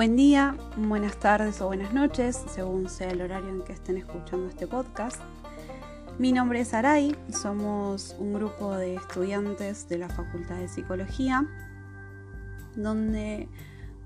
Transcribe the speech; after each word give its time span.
Buen 0.00 0.16
día, 0.16 0.56
buenas 0.78 1.18
tardes 1.18 1.60
o 1.60 1.66
buenas 1.66 1.92
noches, 1.92 2.42
según 2.48 2.88
sea 2.88 3.10
el 3.10 3.20
horario 3.20 3.50
en 3.50 3.60
que 3.60 3.74
estén 3.74 3.98
escuchando 3.98 4.48
este 4.48 4.66
podcast. 4.66 5.20
Mi 6.18 6.32
nombre 6.32 6.62
es 6.62 6.72
Aray, 6.72 7.14
somos 7.28 8.16
un 8.18 8.32
grupo 8.32 8.74
de 8.74 8.94
estudiantes 8.94 9.90
de 9.90 9.98
la 9.98 10.08
Facultad 10.08 10.56
de 10.56 10.68
Psicología, 10.68 11.46
donde 12.76 13.50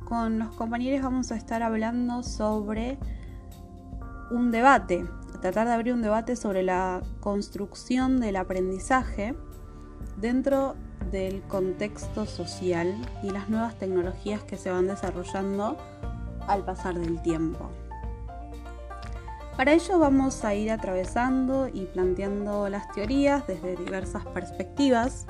con 0.04 0.40
los 0.40 0.56
compañeros 0.56 1.00
vamos 1.04 1.30
a 1.30 1.36
estar 1.36 1.62
hablando 1.62 2.24
sobre 2.24 2.98
un 4.32 4.50
debate, 4.50 5.06
tratar 5.40 5.68
de 5.68 5.74
abrir 5.74 5.94
un 5.94 6.02
debate 6.02 6.34
sobre 6.34 6.64
la 6.64 7.02
construcción 7.20 8.18
del 8.18 8.34
aprendizaje 8.34 9.36
dentro 10.16 10.74
del 11.10 11.42
contexto 11.42 12.26
social 12.26 12.94
y 13.22 13.30
las 13.30 13.48
nuevas 13.48 13.76
tecnologías 13.78 14.42
que 14.42 14.56
se 14.56 14.70
van 14.70 14.86
desarrollando 14.86 15.76
al 16.46 16.64
pasar 16.64 16.98
del 16.98 17.20
tiempo. 17.22 17.70
Para 19.56 19.72
ello 19.72 19.98
vamos 20.00 20.44
a 20.44 20.54
ir 20.54 20.72
atravesando 20.72 21.68
y 21.68 21.86
planteando 21.86 22.68
las 22.68 22.90
teorías 22.92 23.46
desde 23.46 23.76
diversas 23.76 24.26
perspectivas 24.26 25.26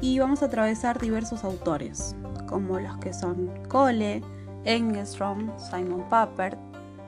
y 0.00 0.18
vamos 0.18 0.42
a 0.42 0.46
atravesar 0.46 1.00
diversos 1.00 1.42
autores, 1.44 2.14
como 2.48 2.78
los 2.78 2.96
que 2.98 3.12
son 3.12 3.50
Cole, 3.68 4.22
Engstrom, 4.64 5.50
Simon 5.58 6.08
Papert, 6.08 6.58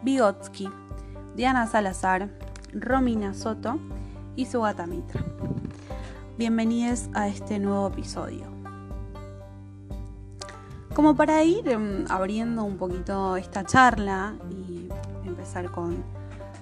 Vygotsky, 0.02 0.68
Diana 1.36 1.66
Salazar, 1.66 2.28
Romina 2.72 3.34
Soto 3.34 3.78
y 4.34 4.46
Sugata 4.46 4.86
Mitra. 4.86 5.24
Bienvenidos 6.42 7.08
a 7.14 7.28
este 7.28 7.60
nuevo 7.60 7.86
episodio. 7.86 8.46
Como 10.92 11.14
para 11.14 11.44
ir 11.44 11.68
em, 11.68 12.04
abriendo 12.08 12.64
un 12.64 12.78
poquito 12.78 13.36
esta 13.36 13.62
charla 13.64 14.34
y 14.50 14.88
empezar 15.24 15.70
con 15.70 16.02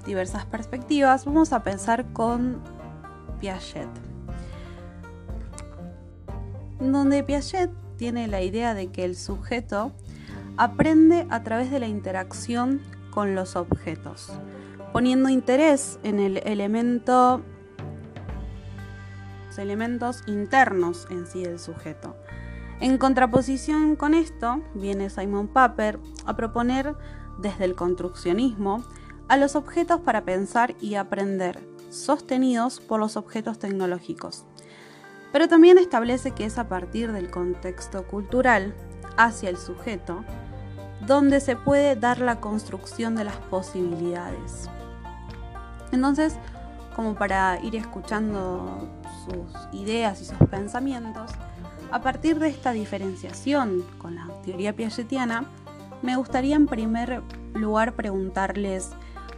diversas 0.05 0.45
perspectivas, 0.45 1.25
vamos 1.25 1.55
a 1.55 1.63
pensar 1.63 2.13
con 2.13 2.61
Piaget. 3.41 3.89
Donde 6.79 7.25
Piaget 7.25 7.71
tiene 7.97 8.29
la 8.29 8.43
idea 8.43 8.75
de 8.75 8.89
que 8.89 9.07
el 9.07 9.17
sujeto 9.17 9.93
aprende 10.59 11.27
a 11.31 11.43
través 11.43 11.71
de 11.71 11.81
la 11.81 11.89
interacción 11.89 12.83
con 13.13 13.35
los 13.35 13.57
objetos, 13.57 14.31
poniendo 14.93 15.31
interés 15.31 15.99
en 16.03 16.21
el 16.21 16.37
elemento 16.45 17.43
elementos 19.59 20.23
internos 20.27 21.07
en 21.11 21.27
sí 21.27 21.43
del 21.43 21.59
sujeto. 21.59 22.17
En 22.81 22.97
contraposición 22.97 23.97
con 23.97 24.15
esto, 24.15 24.63
viene 24.75 25.11
Simon 25.11 25.49
Papert 25.49 26.01
a 26.25 26.35
proponer 26.37 26.95
desde 27.39 27.65
el 27.65 27.75
construccionismo 27.75 28.85
a 29.29 29.37
los 29.37 29.55
objetos 29.55 30.01
para 30.01 30.25
pensar 30.25 30.75
y 30.81 30.95
aprender, 30.95 31.61
sostenidos 31.91 32.81
por 32.81 33.01
los 33.01 33.17
objetos 33.17 33.59
tecnológicos. 33.59 34.45
Pero 35.33 35.47
también 35.47 35.79
establece 35.79 36.33
que 36.33 36.45
es 36.45 36.59
a 36.59 36.69
partir 36.69 37.13
del 37.13 37.31
contexto 37.31 38.05
cultural 38.07 38.75
hacia 39.17 39.51
el 39.51 39.59
sujeto 39.59 40.25
donde 41.07 41.41
se 41.41 41.57
puede 41.57 41.97
dar 41.97 42.19
la 42.19 42.41
construcción 42.41 43.15
de 43.15 43.25
las 43.25 43.37
posibilidades. 43.37 44.69
Entonces, 45.93 46.37
como 46.95 47.15
para 47.15 47.59
ir 47.63 47.77
escuchando 47.77 48.89
sus 49.25 49.75
ideas 49.81 50.21
y 50.21 50.25
sus 50.25 50.39
pensamientos, 50.49 51.31
a 51.91 52.01
partir 52.01 52.39
de 52.39 52.49
esta 52.49 52.73
diferenciación 52.73 53.85
con 53.99 54.15
la 54.15 54.29
teoría 54.45 54.75
piagetiana, 54.75 55.45
me 56.03 56.17
gustaría 56.17 56.57
en 56.57 56.67
primer 56.67 57.23
lugar 57.55 57.95
preguntarles 57.95 58.91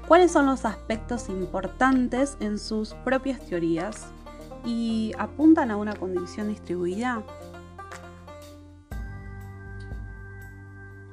cuáles 0.07 0.33
son 0.33 0.47
los 0.47 0.65
aspectos 0.65 1.29
importantes 1.29 2.37
en 2.41 2.59
sus 2.59 2.95
propias 3.05 3.41
teorías 3.41 4.13
y 4.65 5.13
apuntan 5.19 5.71
a 5.71 5.77
una 5.77 5.95
condición 5.95 6.49
distribuida. 6.49 7.23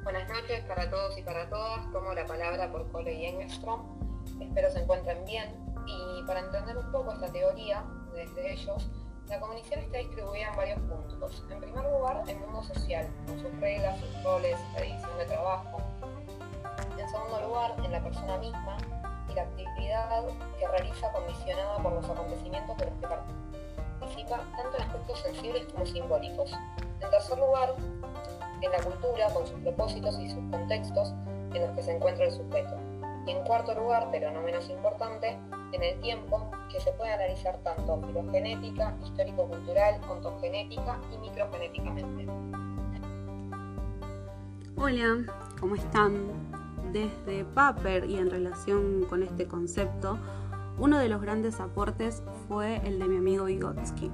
Buenas 0.04 0.28
noches 0.28 0.64
para 0.66 0.90
todos 0.90 1.18
y 1.18 1.22
para 1.22 1.50
todas. 1.50 1.92
Tomo 1.92 2.14
la 2.14 2.26
palabra 2.26 2.72
por 2.72 2.92
Cole 2.92 3.14
y 3.14 3.26
Engstrom. 3.26 3.82
Espero 4.40 4.72
se 4.72 4.80
encuentren 4.80 5.24
bien. 5.26 5.69
Y 5.90 6.22
para 6.24 6.42
entender 6.42 6.78
un 6.78 6.92
poco 6.92 7.12
esta 7.12 7.28
teoría, 7.32 7.84
desde 8.14 8.54
ellos, 8.54 8.88
la 9.28 9.40
cognición 9.40 9.80
está 9.80 9.98
distribuida 9.98 10.50
en 10.50 10.56
varios 10.56 10.80
puntos. 10.82 11.44
En 11.50 11.60
primer 11.60 11.84
lugar, 11.84 12.24
el 12.28 12.38
mundo 12.40 12.62
social, 12.64 13.08
con 13.26 13.40
sus 13.40 13.60
reglas, 13.60 14.00
sus 14.00 14.24
roles, 14.24 14.58
la 14.74 14.82
división 14.82 15.18
de 15.18 15.26
trabajo. 15.26 15.82
En 16.98 17.10
segundo 17.10 17.42
lugar, 17.48 17.76
en 17.84 17.92
la 17.92 18.04
persona 18.04 18.38
misma 18.38 18.78
y 19.30 19.34
la 19.34 19.42
actividad 19.44 20.26
que 20.60 20.68
realiza 20.68 21.12
condicionada 21.12 21.78
por 21.82 21.94
los 21.94 22.10
acontecimientos 22.10 22.78
de 22.78 22.86
los 22.86 22.94
que 22.96 23.08
participa, 23.08 24.38
tanto 24.58 24.78
en 24.78 24.84
aspectos 24.84 25.20
sensibles 25.22 25.66
como 25.74 25.86
simbólicos. 25.86 26.52
En 27.02 27.10
tercer 27.10 27.38
lugar, 27.40 27.74
en 28.62 28.72
la 28.72 28.82
cultura, 28.84 29.34
con 29.34 29.48
sus 29.48 29.60
propósitos 29.62 30.20
y 30.20 30.30
sus 30.30 30.44
contextos 30.52 31.14
en 31.54 31.62
los 31.62 31.76
que 31.76 31.82
se 31.82 31.96
encuentra 31.96 32.26
el 32.26 32.32
sujeto. 32.32 32.76
Y 33.26 33.32
en 33.32 33.44
cuarto 33.44 33.74
lugar, 33.74 34.10
pero 34.12 34.32
no 34.32 34.42
menos 34.42 34.70
importante, 34.70 35.40
en 35.72 35.84
el 35.84 36.00
tiempo, 36.02 36.50
que 36.72 36.80
se 36.80 36.92
puede 36.94 37.14
analizar 37.14 37.58
tanto 37.64 38.02
filogenética, 38.02 38.96
histórico-cultural, 39.04 40.02
ontogenética 40.10 41.00
y 41.14 41.18
microgenéticamente. 41.18 42.28
Hola, 44.76 45.26
¿cómo 45.60 45.76
están? 45.76 46.32
Desde 46.92 47.46
Paper 47.46 48.06
y 48.06 48.18
en 48.18 48.32
relación 48.32 49.06
con 49.10 49.22
este 49.22 49.48
concepto, 49.48 50.18
uno 50.80 50.98
de 50.98 51.10
los 51.10 51.22
grandes 51.22 51.60
aportes 51.60 52.24
fue 52.48 52.78
el 52.88 52.98
de 52.98 53.08
mi 53.08 53.18
amigo 53.18 53.46
Vygotsky, 53.46 54.10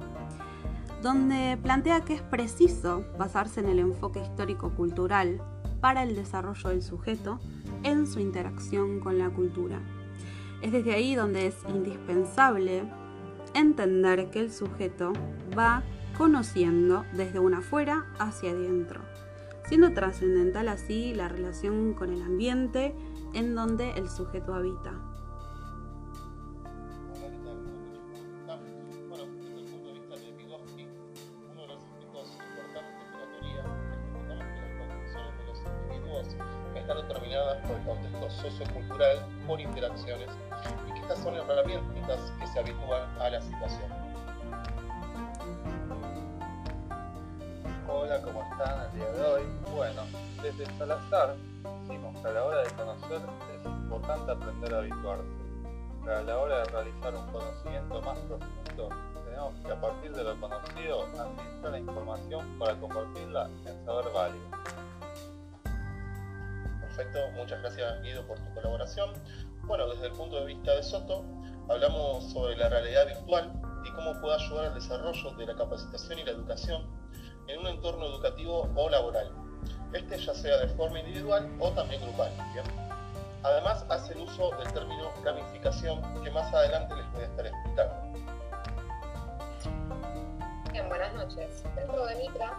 donde 1.00 1.58
plantea 1.62 2.00
que 2.00 2.14
es 2.14 2.22
preciso 2.22 3.04
basarse 3.16 3.60
en 3.60 3.68
el 3.68 3.78
enfoque 3.78 4.20
histórico-cultural 4.20 5.40
para 5.80 6.02
el 6.02 6.16
desarrollo 6.16 6.70
del 6.70 6.82
sujeto 6.82 7.38
en 7.82 8.06
su 8.06 8.20
interacción 8.20 9.00
con 9.00 9.18
la 9.18 9.30
cultura. 9.30 9.80
Es 10.62 10.72
desde 10.72 10.94
ahí 10.94 11.14
donde 11.14 11.46
es 11.46 11.56
indispensable 11.68 12.84
entender 13.54 14.30
que 14.30 14.40
el 14.40 14.52
sujeto 14.52 15.12
va 15.56 15.82
conociendo 16.16 17.04
desde 17.12 17.38
una 17.38 17.58
afuera 17.58 18.06
hacia 18.18 18.50
adentro, 18.50 19.00
siendo 19.68 19.92
trascendental 19.92 20.68
así 20.68 21.14
la 21.14 21.28
relación 21.28 21.94
con 21.94 22.12
el 22.12 22.22
ambiente 22.22 22.94
en 23.34 23.54
donde 23.54 23.90
el 23.92 24.08
sujeto 24.08 24.54
habita. 24.54 24.92
están 36.86 37.08
determinadas 37.08 37.66
por 37.66 37.76
el 37.76 37.84
contexto 37.84 38.30
sociocultural, 38.30 39.26
por 39.46 39.60
interacciones, 39.60 40.28
estas 41.08 41.22
son 41.22 41.34
herramientas 41.36 42.32
que 42.40 42.46
se 42.48 42.58
habitúan 42.58 43.02
a 43.20 43.30
la 43.30 43.40
situación. 43.40 43.88
Hola, 47.88 48.20
¿cómo 48.22 48.42
están 48.42 48.86
el 48.86 48.92
día 48.98 49.12
de 49.12 49.22
hoy? 49.24 49.42
Bueno, 49.72 50.02
desde 50.42 50.66
Salazar 50.76 51.36
decimos 51.82 52.20
que 52.20 52.28
a 52.28 52.32
la 52.32 52.44
hora 52.44 52.62
de 52.62 52.70
conocer 52.70 53.20
es 53.54 53.66
importante 53.66 54.32
aprender 54.32 54.74
a 54.74 54.78
habituarse. 54.78 55.24
Que 56.02 56.10
a 56.10 56.22
la 56.22 56.38
hora 56.38 56.58
de 56.58 56.64
realizar 56.64 57.14
un 57.14 57.26
conocimiento 57.28 58.02
más 58.02 58.18
profundo, 58.18 58.88
tenemos 59.26 59.54
que 59.64 59.70
a 59.70 59.80
partir 59.80 60.12
de 60.12 60.24
lo 60.24 60.40
conocido 60.40 61.02
administrar 61.04 61.70
la 61.70 61.78
información 61.78 62.58
para 62.58 62.74
convertirla 62.80 63.48
en 63.64 63.84
saber 63.84 64.12
válido. 64.12 64.44
Perfecto, 66.80 67.18
muchas 67.36 67.60
gracias 67.60 68.02
Guido 68.02 68.26
por 68.26 68.40
tu 68.40 68.54
colaboración. 68.54 69.10
Bueno, 69.66 69.88
desde 69.88 70.06
el 70.06 70.12
punto 70.12 70.38
de 70.38 70.46
vista 70.46 70.76
de 70.76 70.82
Soto, 70.82 71.24
hablamos 71.68 72.22
sobre 72.32 72.56
la 72.56 72.68
realidad 72.68 73.04
virtual 73.06 73.52
y 73.84 73.90
cómo 73.90 74.20
puede 74.20 74.36
ayudar 74.36 74.66
al 74.66 74.74
desarrollo 74.74 75.30
de 75.32 75.46
la 75.46 75.56
capacitación 75.56 76.20
y 76.20 76.24
la 76.24 76.30
educación 76.30 76.86
en 77.48 77.58
un 77.58 77.66
entorno 77.66 78.06
educativo 78.06 78.70
o 78.76 78.88
laboral. 78.88 79.32
Este 79.92 80.18
ya 80.18 80.34
sea 80.34 80.58
de 80.58 80.68
forma 80.68 81.00
individual 81.00 81.50
o 81.58 81.70
también 81.72 82.00
grupal. 82.00 82.30
Además, 83.42 83.84
hace 83.88 84.12
el 84.12 84.20
uso 84.20 84.50
del 84.56 84.72
término 84.72 85.10
gamificación 85.24 86.00
que 86.22 86.30
más 86.30 86.52
adelante 86.54 86.94
les 86.94 87.12
voy 87.12 87.22
a 87.22 87.26
estar 87.26 87.46
explicando. 87.46 87.94
Bien, 90.70 90.88
buenas 90.88 91.12
noches. 91.14 91.64
Dentro 91.74 92.06
de 92.06 92.14
Mitra 92.16 92.56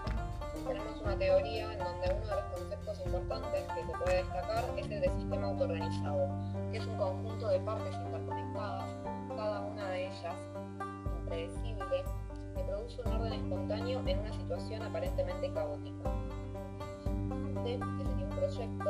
tenemos 0.66 1.02
una 1.02 1.18
teoría 1.18 1.72
en 1.72 1.80
donde 1.80 2.14
uno 2.14 2.28
de 2.28 2.42
los 2.42 2.52
conceptos 2.54 3.00
importantes 3.06 3.64
que 3.74 3.86
se 3.86 3.92
puede 4.04 4.18
destacar 4.18 4.66
es 4.78 4.86
el 4.92 5.02
de 5.02 5.10
sistema 5.10 5.48
autoorganizado, 5.48 6.28
que 6.72 6.78
es 6.78 6.86
un 6.86 6.98
conjunto 6.98 7.48
de 7.48 7.60
partes 7.60 7.96
interconectadas, 7.96 8.86
cada 9.36 9.62
una 9.62 9.90
de 9.90 10.08
ellas 10.08 10.36
impredecible, 11.20 12.04
que 12.56 12.64
produce 12.64 13.02
un 13.06 13.14
orden 13.14 13.34
espontáneo 13.34 14.02
en 14.06 14.20
una 14.20 14.34
situación 14.34 14.82
aparentemente 14.84 15.52
caótica. 15.54 16.12
que 17.64 17.78
sería 18.06 18.26
un 18.26 18.30
proyecto 18.30 18.90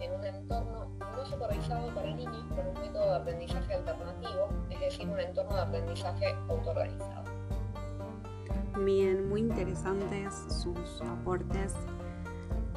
en 0.00 0.12
un 0.12 0.24
entorno 0.24 0.86
no 1.00 1.24
supervisado 1.24 1.94
para 1.94 2.10
niños 2.10 2.44
con 2.54 2.66
un 2.66 2.80
método 2.80 3.10
de 3.10 3.16
aprendizaje 3.16 3.74
alternativo, 3.74 4.48
es 4.70 4.80
decir, 4.80 5.08
un 5.08 5.18
entorno 5.18 5.54
de 5.54 5.62
aprendizaje 5.62 6.26
autoorganizado. 6.48 7.22
Bien, 8.84 9.28
muy 9.28 9.40
interesantes 9.40 10.34
sus 10.48 11.00
aportes. 11.02 11.74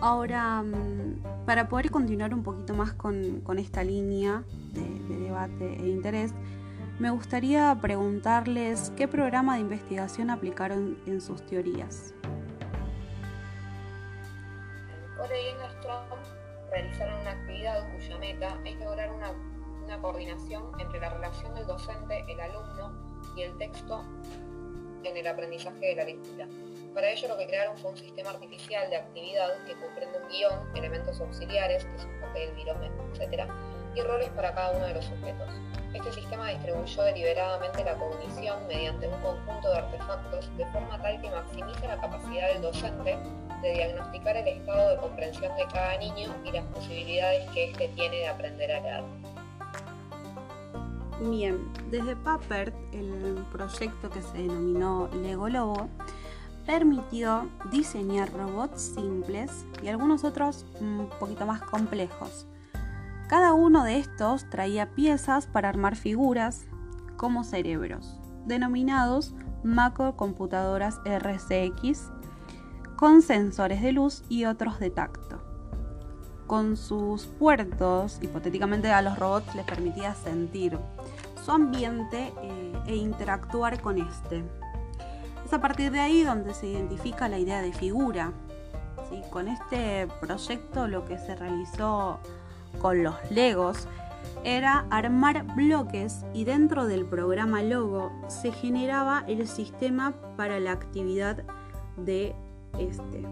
Ahora, 0.01 0.61
mm, 0.61 1.45
para 1.45 1.69
poder 1.69 1.89
continuar 1.89 2.33
un 2.33 2.43
poquito 2.43 2.73
más 2.73 2.93
con, 2.93 3.43
esta 3.57 3.83
línea 3.83 4.43
de, 4.73 5.15
debate 5.15 5.73
e 5.73 5.87
interés, 5.87 6.33
me 6.99 7.09
gustaría 7.09 7.77
preguntarles 7.81 8.91
qué 8.97 9.07
programa 9.07 9.55
de 9.55 9.61
investigación 9.61 10.29
aplicaron 10.29 10.97
en 11.05 11.21
sus 11.21 11.45
teorías. 11.45 12.13
Corey 15.17 15.45
y 15.49 16.71
realizaron 16.71 17.21
una 17.21 17.31
actividad 17.31 17.93
cuya 17.93 18.17
meta 18.17 18.59
es 18.65 18.79
lograr 18.79 19.11
una 19.83 20.01
coordinación 20.01 20.63
entre 20.79 20.99
la 20.99 21.09
relación 21.09 21.53
del 21.55 21.67
docente, 21.67 22.25
el 22.27 22.39
alumno 22.39 22.91
y 23.35 23.41
el 23.43 23.57
texto 23.57 24.03
en 25.05 25.17
el 25.17 25.27
aprendizaje 25.27 25.87
de 25.87 25.95
la 25.95 26.03
lectura. 26.03 26.47
Para 26.93 27.09
ello 27.09 27.27
lo 27.27 27.37
que 27.37 27.47
crearon 27.47 27.77
fue 27.77 27.91
un 27.91 27.97
sistema 27.97 28.29
artificial 28.29 28.89
de 28.89 28.97
actividad 28.97 29.49
que 29.65 29.73
comprende 29.73 30.17
un 30.17 30.29
guion, 30.29 30.75
elementos 30.75 31.19
auxiliares, 31.19 31.83
que 31.83 31.95
es 31.95 32.05
un 32.05 32.21
papel, 32.21 32.53
virome, 32.55 32.89
etc., 33.19 33.49
y 33.95 34.01
roles 34.01 34.29
para 34.29 34.53
cada 34.53 34.71
uno 34.71 34.85
de 34.85 34.93
los 34.93 35.05
sujetos. 35.05 35.49
Este 35.93 36.11
sistema 36.11 36.49
distribuyó 36.49 37.03
deliberadamente 37.03 37.83
la 37.83 37.95
cognición 37.95 38.67
mediante 38.67 39.07
un 39.07 39.21
conjunto 39.21 39.71
de 39.71 39.77
artefactos 39.77 40.57
de 40.57 40.65
forma 40.67 41.01
tal 41.01 41.21
que 41.21 41.29
maximice 41.29 41.87
la 41.87 42.01
capacidad 42.01 42.49
del 42.49 42.61
docente 42.61 43.17
de 43.61 43.73
diagnosticar 43.73 44.35
el 44.35 44.47
estado 44.47 44.89
de 44.89 44.97
comprensión 44.97 45.55
de 45.55 45.65
cada 45.73 45.97
niño 45.97 46.35
y 46.43 46.51
las 46.51 46.65
posibilidades 46.65 47.49
que 47.51 47.71
éste 47.71 47.87
tiene 47.95 48.17
de 48.17 48.27
aprender 48.27 48.71
a 48.71 48.79
leer. 48.81 49.34
Bien, 51.29 51.57
desde 51.89 52.15
Papert, 52.15 52.75
el 52.93 53.43
proyecto 53.51 54.09
que 54.11 54.21
se 54.21 54.37
denominó 54.37 55.09
Lego 55.11 55.49
Lobo, 55.49 55.89
permitió 56.67 57.49
diseñar 57.71 58.31
robots 58.31 58.93
simples 58.95 59.65
y 59.81 59.87
algunos 59.87 60.23
otros 60.23 60.65
un 60.79 61.09
poquito 61.19 61.45
más 61.45 61.61
complejos. 61.61 62.47
Cada 63.27 63.53
uno 63.53 63.83
de 63.83 63.97
estos 63.97 64.47
traía 64.49 64.91
piezas 64.93 65.47
para 65.47 65.69
armar 65.69 65.95
figuras 65.95 66.65
como 67.17 67.43
cerebros, 67.43 68.19
denominados 68.45 69.33
macrocomputadoras 69.63 70.99
RCX, 71.05 72.11
con 72.97 73.23
sensores 73.23 73.81
de 73.81 73.93
luz 73.93 74.23
y 74.29 74.45
otros 74.45 74.79
de 74.79 74.91
tacto 74.91 75.44
con 76.47 76.77
sus 76.77 77.25
puertos, 77.25 78.19
hipotéticamente 78.21 78.91
a 78.91 79.01
los 79.01 79.17
robots 79.17 79.55
les 79.55 79.65
permitía 79.65 80.13
sentir 80.15 80.77
su 81.43 81.51
ambiente 81.51 82.33
eh, 82.41 82.73
e 82.87 82.95
interactuar 82.95 83.81
con 83.81 83.97
este. 83.99 84.43
Es 85.45 85.53
a 85.53 85.61
partir 85.61 85.91
de 85.91 85.99
ahí 85.99 86.23
donde 86.23 86.53
se 86.53 86.67
identifica 86.67 87.29
la 87.29 87.37
idea 87.37 87.61
de 87.61 87.71
figura. 87.71 88.31
Con 89.29 89.47
este 89.47 90.07
proyecto 90.19 90.87
lo 90.87 91.05
que 91.05 91.19
se 91.19 91.35
realizó 91.35 92.19
con 92.81 93.03
los 93.03 93.15
Legos 93.29 93.87
era 94.43 94.85
armar 94.89 95.45
bloques 95.55 96.25
y 96.33 96.43
dentro 96.43 96.85
del 96.85 97.05
programa 97.05 97.61
Logo 97.61 98.11
se 98.27 98.51
generaba 98.51 99.23
el 99.27 99.47
sistema 99.47 100.13
para 100.37 100.59
la 100.59 100.71
actividad 100.71 101.43
de 101.97 102.35
este. 102.79 103.25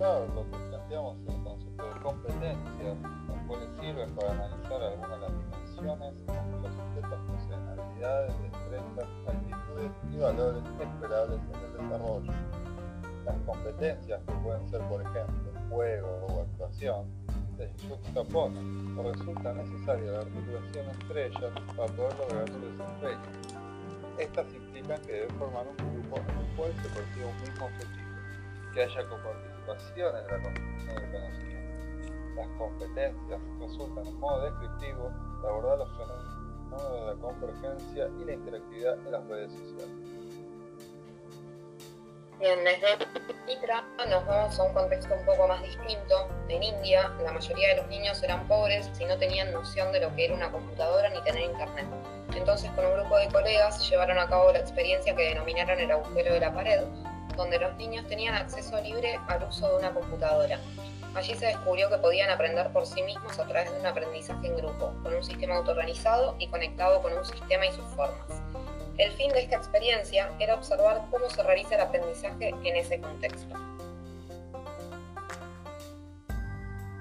Lo 0.00 0.50
que 0.50 0.56
planteamos 0.70 1.18
concepto 1.44 1.84
de 1.84 2.00
competencias, 2.00 2.96
los 3.28 3.36
cuales 3.46 3.68
sirven 3.78 4.10
para 4.14 4.32
analizar 4.32 4.82
algunas 4.82 5.10
de 5.10 5.18
las 5.20 5.32
dimensiones 5.36 6.14
que 6.24 6.56
los 6.62 6.72
sujetos 6.72 7.18
poseen, 7.28 7.68
habilidades, 7.68 8.34
destrezas, 8.40 9.08
actitudes 9.28 9.92
y 10.10 10.16
valores 10.16 10.64
esperables 10.80 11.40
en 11.52 11.60
el 11.60 11.72
desarrollo. 11.76 12.32
Las 13.26 13.36
competencias, 13.44 14.22
que 14.26 14.32
pueden 14.42 14.70
ser, 14.70 14.80
por 14.88 15.02
ejemplo, 15.02 15.52
juego 15.68 16.26
o 16.28 16.40
actuación, 16.40 17.04
se 17.58 17.70
juxtaponen 17.86 18.98
o 18.98 19.02
resulta 19.02 19.52
necesaria 19.52 20.12
la 20.12 20.20
articulación 20.20 20.86
entre 20.98 21.26
ellas 21.26 21.52
para 21.76 21.92
poder 21.92 22.18
lograr 22.18 22.48
su 22.48 22.58
desempeño. 22.58 23.60
Estas 24.16 24.46
implican 24.54 25.00
que 25.02 25.12
deben 25.12 25.36
formar 25.36 25.66
un 25.68 25.76
grupo 25.76 26.16
en 26.16 26.38
el 26.38 26.56
cual 26.56 26.72
se 26.82 26.88
persigue 26.88 27.26
un 27.26 27.40
mismo 27.42 27.66
objetivo, 27.66 27.99
que 28.72 28.82
haya 28.82 29.08
compartido 29.08 30.08
en 30.08 30.26
la 30.26 30.42
construcción 30.42 30.96
del 30.96 31.10
conocimiento. 31.12 31.50
Las 32.36 32.48
competencias 32.58 33.40
resultan 33.60 34.06
en 34.06 34.20
modo 34.20 34.44
descriptivo 34.44 35.10
de 35.42 35.48
abordar 35.48 35.78
los 35.78 35.90
fenómenos 35.90 36.40
de 36.70 37.06
la 37.06 37.14
convergencia 37.20 38.08
y 38.20 38.24
la 38.24 38.32
interactividad 38.32 38.94
en 38.98 39.12
las 39.12 39.26
redes 39.26 39.52
sociales. 39.52 40.10
Bien, 42.38 42.58
desde 42.64 43.06
Mitra 43.46 43.84
nos 44.08 44.24
vamos 44.24 44.58
a 44.58 44.62
un 44.62 44.72
contexto 44.72 45.14
un 45.14 45.26
poco 45.26 45.46
más 45.46 45.62
distinto. 45.62 46.26
En 46.48 46.62
India, 46.62 47.12
la 47.22 47.32
mayoría 47.32 47.68
de 47.68 47.76
los 47.76 47.88
niños 47.88 48.22
eran 48.22 48.48
pobres 48.48 48.90
y 48.98 49.04
no 49.04 49.18
tenían 49.18 49.52
noción 49.52 49.92
de 49.92 50.00
lo 50.00 50.14
que 50.16 50.24
era 50.24 50.34
una 50.34 50.50
computadora 50.50 51.10
ni 51.10 51.20
tener 51.22 51.42
internet. 51.42 51.86
Entonces, 52.34 52.70
con 52.70 52.86
un 52.86 52.94
grupo 52.94 53.18
de 53.18 53.28
colegas, 53.28 53.86
llevaron 53.90 54.18
a 54.18 54.26
cabo 54.26 54.52
la 54.52 54.60
experiencia 54.60 55.14
que 55.14 55.22
denominaron 55.22 55.78
el 55.80 55.90
agujero 55.90 56.32
de 56.32 56.40
la 56.40 56.54
pared, 56.54 56.80
donde 57.40 57.58
los 57.58 57.74
niños 57.76 58.06
tenían 58.06 58.34
acceso 58.34 58.78
libre 58.82 59.18
al 59.26 59.42
uso 59.44 59.66
de 59.66 59.76
una 59.78 59.94
computadora. 59.94 60.60
Allí 61.14 61.34
se 61.34 61.46
descubrió 61.46 61.88
que 61.88 61.96
podían 61.96 62.28
aprender 62.28 62.70
por 62.70 62.86
sí 62.86 63.02
mismos 63.02 63.38
a 63.38 63.46
través 63.46 63.72
de 63.72 63.80
un 63.80 63.86
aprendizaje 63.86 64.46
en 64.46 64.56
grupo, 64.56 64.92
con 65.02 65.14
un 65.14 65.24
sistema 65.24 65.56
autoorganizado 65.56 66.36
y 66.38 66.48
conectado 66.48 67.00
con 67.00 67.14
un 67.14 67.24
sistema 67.24 67.66
y 67.66 67.72
sus 67.72 67.86
formas. 67.96 68.42
El 68.98 69.10
fin 69.12 69.32
de 69.32 69.40
esta 69.40 69.56
experiencia 69.56 70.30
era 70.38 70.54
observar 70.54 71.02
cómo 71.10 71.30
se 71.30 71.42
realiza 71.42 71.76
el 71.76 71.80
aprendizaje 71.80 72.50
en 72.62 72.76
ese 72.76 73.00
contexto. 73.00 73.54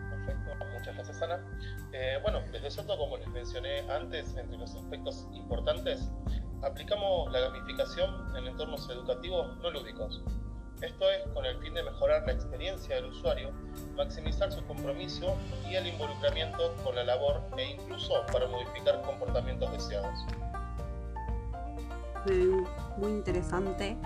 Perfecto, 0.10 0.66
muchas 0.74 0.96
gracias 0.96 1.22
Ana. 1.22 1.44
Eh, 1.92 2.18
bueno, 2.24 2.42
desde 2.50 2.72
Soto, 2.72 2.98
como 2.98 3.18
les 3.18 3.28
mencioné 3.28 3.80
antes, 3.92 4.38
entre 4.38 4.58
los 4.58 4.74
aspectos 4.74 5.28
importantes 5.34 6.10
aplicamos 6.62 7.32
la 7.32 7.40
gamificación 7.40 8.36
en 8.36 8.48
entornos 8.48 8.90
educativos 8.90 9.58
no 9.58 9.72
lúdicos. 9.72 10.22
Esto 10.82 11.10
es 11.12 11.28
con 11.34 11.46
el 11.46 11.58
fin 11.60 11.74
de 11.74 11.84
mejorar 11.84 12.24
la 12.26 12.32
experiencia 12.32 12.96
del 12.96 13.06
usuario, 13.06 13.52
maximizar 13.98 14.52
su 14.52 14.66
compromiso 14.66 15.36
y 15.70 15.76
el 15.76 15.88
involucramiento 15.88 16.74
con 16.84 16.96
la 16.96 17.04
labor 17.04 17.42
e 17.58 17.72
incluso 17.72 18.14
para 18.32 18.48
modificar 18.48 19.02
comportamientos 19.02 19.72
deseados. 19.74 20.26
Muy 22.98 23.12
interesante 23.12 23.98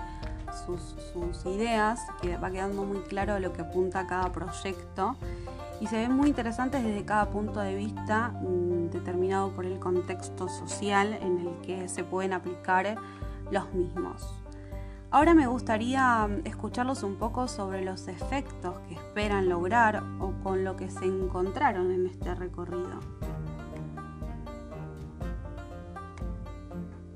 sus, 0.65 0.95
sus 1.13 1.45
ideas, 1.45 1.99
que 2.21 2.37
va 2.37 2.49
quedando 2.49 2.83
muy 2.83 3.01
claro 3.01 3.39
lo 3.39 3.53
que 3.53 3.61
apunta 3.61 4.07
cada 4.07 4.31
proyecto 4.31 5.15
y 5.79 5.87
se 5.87 5.97
ven 5.97 6.13
muy 6.13 6.29
interesantes 6.29 6.83
desde 6.83 7.03
cada 7.05 7.29
punto 7.29 7.59
de 7.59 7.75
vista 7.75 8.33
determinado 8.93 9.51
por 9.51 9.65
el 9.65 9.79
contexto 9.79 10.47
social 10.47 11.17
en 11.21 11.39
el 11.39 11.61
que 11.61 11.89
se 11.89 12.03
pueden 12.03 12.33
aplicar 12.33 12.95
los 13.51 13.73
mismos. 13.73 14.43
Ahora 15.13 15.35
me 15.35 15.45
gustaría 15.45 16.25
mm, 16.27 16.47
escucharlos 16.47 17.03
un 17.03 17.17
poco 17.17 17.47
sobre 17.47 17.85
los 17.85 18.07
efectos 18.07 18.79
que 18.87 18.95
esperan 18.95 19.47
lograr 19.47 20.01
o 20.19 20.33
con 20.41 20.63
lo 20.63 20.75
que 20.75 20.89
se 20.89 21.05
encontraron 21.05 21.91
en 21.91 22.07
este 22.07 22.33
recorrido. 22.33 22.99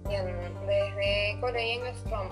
Bien, 0.08 0.26
desde 0.68 1.40
Cole 1.42 1.76
y 1.76 1.80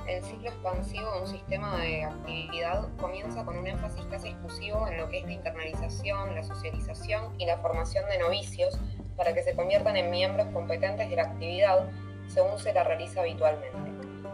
el 0.08 0.24
ciclo 0.24 0.50
expansivo 0.50 1.12
de 1.14 1.22
un 1.22 1.28
sistema 1.28 1.78
de 1.78 2.04
actividad 2.04 2.88
comienza 2.98 3.44
con 3.44 3.58
un 3.58 3.66
énfasis 3.66 4.06
casi 4.06 4.30
exclusivo 4.30 4.88
en 4.88 4.98
lo 4.98 5.10
que 5.10 5.22
es 5.22 5.26
la 5.26 5.34
internalización, 5.34 6.36
la 6.36 6.44
socialización 6.44 7.34
y 7.40 7.48
la 7.48 7.58
formación 7.58 8.08
de 8.08 8.20
novicios 8.20 8.80
para 9.16 9.34
que 9.34 9.44
se 9.44 9.56
conviertan 9.56 9.96
en 9.98 10.10
miembros 10.10 10.48
competentes 10.54 11.10
de 11.10 11.16
la 11.16 11.24
actividad 11.24 11.90
según 12.28 12.58
se 12.60 12.74
la 12.74 12.84
realiza 12.84 13.22
habitualmente. 13.22 13.78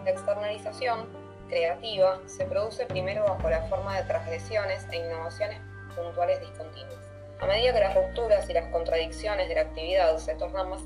La 0.03 0.11
externalización 0.11 1.07
creativa 1.49 2.19
se 2.25 2.45
produce 2.45 2.85
primero 2.85 3.23
bajo 3.25 3.49
la 3.49 3.61
forma 3.63 3.97
de 3.97 4.03
transgresiones 4.05 4.87
e 4.91 4.97
innovaciones 4.97 5.59
puntuales 5.95 6.39
discontinuas. 6.39 6.99
A 7.41 7.45
medida 7.45 7.73
que 7.73 7.79
las 7.79 7.95
rupturas 7.95 8.49
y 8.49 8.53
las 8.53 8.67
contradicciones 8.71 9.49
de 9.49 9.55
la 9.55 9.61
actividad 9.61 10.17
se 10.17 10.35
tornan 10.35 10.69
más 10.69 10.81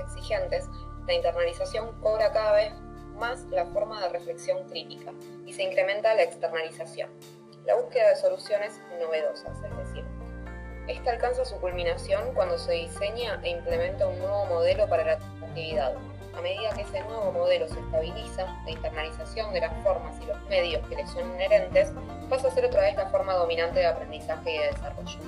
exigentes, 0.00 0.66
la 1.06 1.14
internalización 1.14 1.98
cobra 2.00 2.30
cada 2.30 2.52
vez 2.52 2.72
más 3.18 3.44
la 3.50 3.66
forma 3.66 4.00
de 4.02 4.08
reflexión 4.10 4.68
crítica 4.68 5.12
y 5.46 5.52
se 5.52 5.62
incrementa 5.62 6.14
la 6.14 6.22
externalización, 6.22 7.10
la 7.66 7.74
búsqueda 7.74 8.10
de 8.10 8.16
soluciones 8.16 8.80
novedosas, 9.00 9.56
esta 10.88 11.12
alcanza 11.12 11.44
su 11.44 11.56
culminación 11.56 12.34
cuando 12.34 12.58
se 12.58 12.72
diseña 12.72 13.40
e 13.42 13.50
implementa 13.50 14.06
un 14.06 14.18
nuevo 14.18 14.46
modelo 14.46 14.88
para 14.88 15.04
la 15.04 15.12
actividad, 15.12 15.94
a 16.34 16.40
medida 16.40 16.70
que 16.74 16.82
ese 16.82 17.00
nuevo 17.02 17.30
modelo 17.32 17.68
se 17.68 17.78
estabiliza, 17.78 18.46
la 18.64 18.70
internalización 18.70 19.52
de 19.52 19.60
las 19.60 19.82
formas 19.82 20.14
y 20.22 20.26
los 20.26 20.42
medios 20.48 20.86
que 20.88 20.96
le 20.96 21.06
son 21.06 21.30
inherentes 21.34 21.92
pasa 22.28 22.48
a 22.48 22.50
ser 22.50 22.64
otra 22.64 22.82
vez 22.82 22.96
la 22.96 23.10
forma 23.10 23.34
dominante 23.34 23.80
de 23.80 23.86
aprendizaje 23.86 24.54
y 24.54 24.58
de 24.58 24.66
desarrollo. 24.66 25.18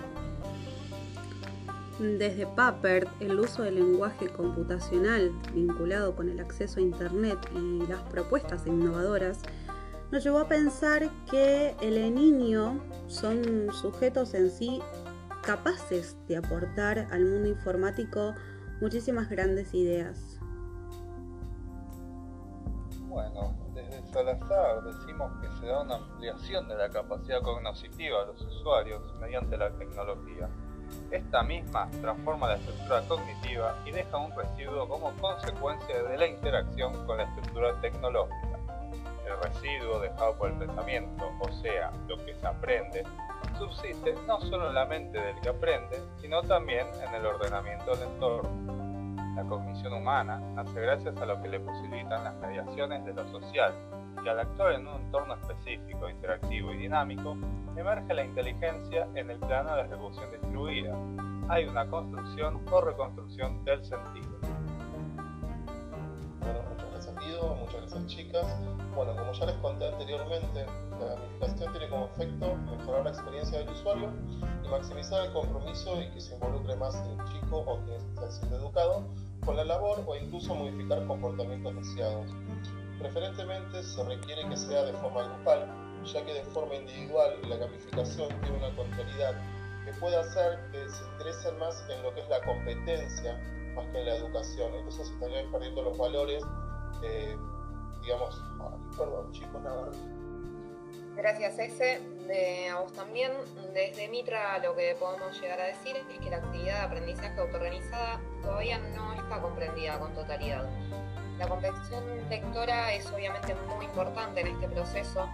Desde 1.99 2.47
Papert, 2.47 3.09
el 3.21 3.39
uso 3.39 3.63
del 3.63 3.77
lenguaje 3.77 4.29
computacional 4.29 5.31
vinculado 5.53 6.17
con 6.17 6.29
el 6.29 6.41
acceso 6.41 6.81
a 6.81 6.83
Internet 6.83 7.39
y 7.55 7.87
las 7.87 8.03
propuestas 8.03 8.67
innovadoras 8.67 9.39
nos 10.11 10.25
llevó 10.25 10.39
a 10.39 10.49
pensar 10.49 11.09
que 11.31 11.75
el 11.81 12.15
niño 12.15 12.81
son 13.07 13.73
sujetos 13.73 14.35
en 14.35 14.51
sí 14.51 14.83
capaces 15.45 16.17
de 16.27 16.39
aportar 16.39 17.07
al 17.11 17.25
mundo 17.25 17.49
informático 17.49 18.35
muchísimas 18.81 19.29
grandes 19.29 19.75
ideas. 19.75 20.41
Bueno, 23.09 23.55
desde 23.75 24.03
Salazar 24.13 24.83
decimos 24.83 25.31
que 25.41 25.49
se 25.61 25.67
da 25.67 25.83
una 25.83 25.97
ampliación 25.97 26.67
de 26.67 26.75
la 26.77 26.89
capacidad 26.89 27.43
cognitiva 27.43 28.21
de 28.21 28.27
los 28.27 28.43
usuarios 28.43 29.03
mediante 29.21 29.57
la 29.57 29.71
tecnología. 29.71 30.49
Esta 31.11 31.43
misma 31.43 31.91
transforma 32.01 32.49
la 32.49 32.57
estructura 32.57 33.03
cognitiva 33.07 33.77
y 33.85 33.93
deja 33.93 34.17
un 34.17 34.33
residuo 34.35 34.89
como 34.89 35.13
consecuencia 35.17 36.03
de 36.03 36.19
la 36.19 36.27
interacción 36.27 37.07
con 37.07 37.19
la 37.19 37.25
estructura 37.25 37.81
tecnológica. 37.81 38.59
El 39.27 39.41
residuo 39.43 40.01
dejado 40.01 40.37
por 40.37 40.51
el 40.51 40.59
pensamiento, 40.59 41.31
o 41.41 41.53
sea, 41.63 41.93
lo 42.09 42.17
que 42.25 42.35
se 42.35 42.47
aprende, 42.47 43.05
subsiste 43.65 44.15
no 44.27 44.41
solo 44.41 44.69
en 44.69 44.75
la 44.75 44.87
mente 44.87 45.19
del 45.19 45.41
que 45.41 45.49
aprende, 45.49 46.03
sino 46.21 46.43
también 46.43 46.87
en 47.07 47.15
el 47.15 47.27
ordenamiento 47.27 47.95
del 47.97 48.09
entorno. 48.09 49.15
La 49.37 49.43
cognición 49.45 49.93
humana 49.95 50.39
nace 50.55 50.81
gracias 50.81 51.17
a 51.17 51.27
lo 51.27 51.41
que 51.43 51.49
le 51.49 51.61
posibilitan 51.61 52.25
las 52.25 52.35
mediaciones 52.37 53.05
de 53.05 53.15
lo 53.15 53.27
social, 53.29 53.73
y 54.25 54.29
al 54.29 54.39
actuar 54.39 54.73
en 54.73 54.87
un 54.87 55.03
entorno 55.03 55.35
específico, 55.35 56.09
interactivo 56.09 56.73
y 56.73 56.79
dinámico, 56.79 57.37
emerge 57.77 58.15
la 58.15 58.25
inteligencia 58.25 59.09
en 59.15 59.31
el 59.31 59.39
plano 59.39 59.75
de 59.77 59.83
ejecución 59.83 60.31
distribuida. 60.31 60.97
Hay 61.49 61.67
una 61.67 61.87
construcción 61.89 62.65
o 62.71 62.81
reconstrucción 62.81 63.65
del 63.65 63.85
sentido. 63.85 64.54
Chicas. 68.07 68.47
Bueno, 68.95 69.17
como 69.17 69.33
ya 69.33 69.47
les 69.47 69.57
conté 69.57 69.89
anteriormente, 69.89 70.67
la 71.01 71.15
gamificación 71.15 71.73
tiene 71.73 71.89
como 71.89 72.05
efecto 72.07 72.55
mejorar 72.55 73.05
la 73.05 73.11
experiencia 73.11 73.59
del 73.59 73.69
usuario 73.71 74.11
y 74.63 74.69
maximizar 74.69 75.25
el 75.25 75.33
compromiso 75.33 76.01
y 76.01 76.11
que 76.11 76.21
se 76.21 76.35
involucre 76.35 76.77
más 76.77 76.95
el 76.95 77.25
chico 77.33 77.59
o 77.59 77.79
quien 77.85 77.97
está 77.97 78.31
siendo 78.31 78.57
educado 78.59 79.05
con 79.45 79.57
la 79.57 79.65
labor 79.65 80.03
o 80.07 80.17
incluso 80.17 80.55
modificar 80.55 81.05
comportamientos 81.07 81.75
deseados. 81.77 82.31
Preferentemente 82.99 83.83
se 83.83 84.05
requiere 84.05 84.49
que 84.49 84.57
sea 84.57 84.85
de 84.85 84.93
forma 84.95 85.23
grupal, 85.23 85.67
ya 86.05 86.25
que 86.25 86.35
de 86.35 86.45
forma 86.45 86.75
individual 86.75 87.37
la 87.49 87.57
gamificación 87.57 88.29
tiene 88.43 88.59
una 88.59 88.77
contrariedad 88.77 89.35
que 89.85 89.93
puede 89.95 90.17
hacer 90.17 90.59
que 90.73 90.89
se 90.89 91.05
interesen 91.13 91.59
más 91.59 91.85
en 91.91 92.03
lo 92.03 92.15
que 92.15 92.21
es 92.21 92.29
la 92.29 92.41
competencia 92.43 93.41
más 93.75 93.87
que 93.89 94.01
en 94.01 94.07
la 94.07 94.17
educación. 94.17 94.75
Entonces 94.75 95.11
estarían 95.11 95.51
perdiendo 95.51 95.83
los 95.83 95.99
valores, 95.99 96.43
eh, 97.03 97.37
digamos, 98.05 98.43
perdón 98.97 99.33
chicos, 99.33 99.63
nada. 99.63 99.91
Gracias, 101.17 101.59
Ese. 101.59 102.01
A 102.71 102.81
vos 102.81 102.93
también. 102.93 103.33
Desde 103.73 104.09
Mitra 104.09 104.59
lo 104.59 104.75
que 104.75 104.97
podemos 104.99 105.41
llegar 105.41 105.61
a 105.61 105.65
decir 105.65 105.97
es 105.97 106.19
que 106.19 106.31
la 106.31 106.39
actividad 106.39 106.81
de 106.81 106.87
aprendizaje 106.87 107.41
autorganizada 107.41 108.21
todavía 108.43 108.79
no 108.79 109.13
está 109.15 109.41
comprendida 109.41 109.99
con 109.99 110.13
totalidad. 110.15 110.69
La 111.39 111.49
comprensión 111.49 112.05
lectora 112.29 112.95
es 112.95 113.07
obviamente 113.11 113.55
muy 113.77 113.85
importante 113.87 114.41
en 114.41 114.49
este 114.49 114.69
proceso 114.69 115.29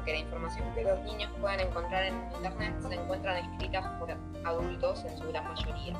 porque 0.00 0.12
la 0.12 0.18
información 0.20 0.74
que 0.74 0.82
los 0.82 0.98
niños 1.00 1.30
puedan 1.38 1.60
encontrar 1.60 2.04
en 2.04 2.14
Internet 2.34 2.74
se 2.88 2.94
encuentran 2.94 3.36
escritas 3.36 3.86
por 3.98 4.10
adultos 4.46 5.04
en 5.04 5.18
su 5.18 5.28
gran 5.28 5.44
mayoría. 5.44 5.94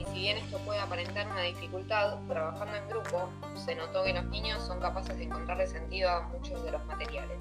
Y 0.00 0.04
si 0.04 0.18
bien 0.18 0.38
esto 0.38 0.58
puede 0.64 0.80
aparentar 0.80 1.28
una 1.28 1.42
dificultad, 1.42 2.18
trabajando 2.26 2.74
en 2.74 2.88
grupo 2.88 3.30
se 3.54 3.76
notó 3.76 4.02
que 4.02 4.14
los 4.14 4.24
niños 4.24 4.66
son 4.66 4.80
capaces 4.80 5.16
de 5.16 5.24
encontrarle 5.24 5.68
sentido 5.68 6.10
a 6.10 6.22
muchos 6.22 6.60
de 6.64 6.72
los 6.72 6.84
materiales. 6.86 7.38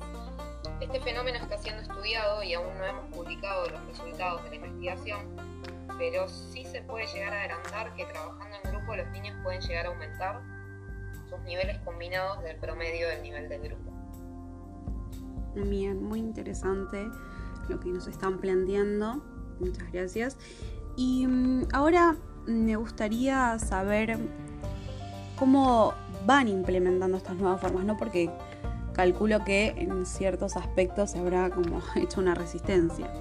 Este 0.79 1.01
fenómeno 1.01 1.39
está 1.39 1.57
siendo 1.57 1.81
estudiado 1.81 2.43
y 2.43 2.53
aún 2.53 2.77
no 2.77 2.85
hemos 2.85 3.05
publicado 3.05 3.67
los 3.67 3.83
resultados 3.87 4.43
de 4.43 4.49
la 4.51 4.55
investigación, 4.57 5.35
pero 5.97 6.29
sí 6.29 6.65
se 6.65 6.83
puede 6.83 7.07
llegar 7.07 7.33
a 7.33 7.39
adelantar 7.39 7.95
que 7.95 8.05
trabajando 8.05 8.57
en 8.63 8.71
grupo 8.71 8.95
los 8.95 9.07
niños 9.07 9.35
pueden 9.41 9.59
llegar 9.61 9.87
a 9.87 9.89
aumentar 9.89 10.39
sus 11.27 11.39
niveles 11.39 11.79
combinados 11.79 12.43
del 12.43 12.57
promedio 12.57 13.07
del 13.07 13.23
nivel 13.23 13.49
del 13.49 13.61
grupo. 13.61 13.94
Bien, 15.55 16.03
muy 16.03 16.19
interesante 16.19 17.09
lo 17.69 17.79
que 17.79 17.89
nos 17.89 18.07
están 18.07 18.39
planteando. 18.39 19.23
Muchas 19.59 19.91
gracias. 19.91 20.37
Y 20.95 21.25
mm, 21.27 21.67
ahora 21.73 22.15
me 22.45 22.75
gustaría 22.75 23.57
saber 23.59 24.17
cómo 25.37 25.93
van 26.25 26.47
implementando 26.47 27.17
estas 27.17 27.37
nuevas 27.37 27.61
formas, 27.61 27.85
¿no? 27.85 27.97
Porque 27.97 28.29
calculo 28.93 29.43
que 29.43 29.73
en 29.77 30.05
ciertos 30.05 30.55
aspectos 30.57 31.11
se 31.11 31.19
habrá 31.19 31.49
como 31.49 31.81
hecho 31.95 32.21
una 32.21 32.35
resistencia. 32.35 33.11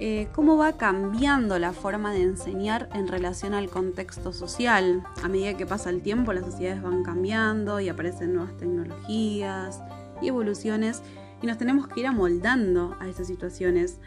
Eh, 0.00 0.28
¿Cómo 0.32 0.56
va 0.56 0.74
cambiando 0.74 1.58
la 1.58 1.72
forma 1.72 2.12
de 2.12 2.22
enseñar 2.22 2.88
en 2.94 3.08
relación 3.08 3.52
al 3.52 3.68
contexto 3.68 4.32
social? 4.32 5.02
A 5.24 5.28
medida 5.28 5.54
que 5.54 5.66
pasa 5.66 5.90
el 5.90 6.02
tiempo, 6.02 6.32
las 6.32 6.44
sociedades 6.44 6.80
van 6.82 7.02
cambiando 7.02 7.80
y 7.80 7.88
aparecen 7.88 8.34
nuevas 8.34 8.56
tecnologías 8.56 9.80
y 10.20 10.28
evoluciones 10.28 11.02
y 11.42 11.46
nos 11.46 11.58
tenemos 11.58 11.88
que 11.88 12.00
ir 12.00 12.06
amoldando 12.06 12.96
a 13.00 13.08
esas 13.08 13.26
situaciones. 13.26 14.00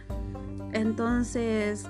Entonces, 0.74 1.86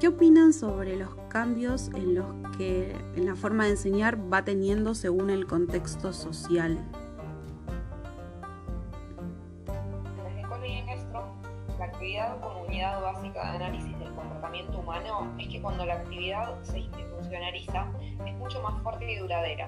¿qué 0.00 0.08
opinan 0.08 0.52
sobre 0.52 0.96
los 0.96 1.14
cambios 1.28 1.90
en 1.94 2.14
los 2.14 2.26
que 2.56 2.96
en 3.16 3.26
la 3.26 3.36
forma 3.36 3.64
de 3.64 3.70
enseñar 3.72 4.18
va 4.32 4.44
teniendo 4.44 4.94
según 4.94 5.30
el 5.30 5.46
contexto 5.46 6.12
social? 6.12 6.78
actividad 12.00 12.40
como 12.40 12.62
unidad 12.62 13.02
básica 13.02 13.42
de 13.42 13.56
análisis 13.56 13.98
del 13.98 14.14
comportamiento 14.14 14.78
humano 14.78 15.30
es 15.38 15.48
que 15.48 15.60
cuando 15.60 15.84
la 15.84 15.94
actividad 15.96 16.58
se 16.62 16.78
institucionaliza 16.78 17.86
es 18.26 18.34
mucho 18.36 18.62
más 18.62 18.82
fuerte 18.82 19.12
y 19.12 19.16
duradera. 19.16 19.66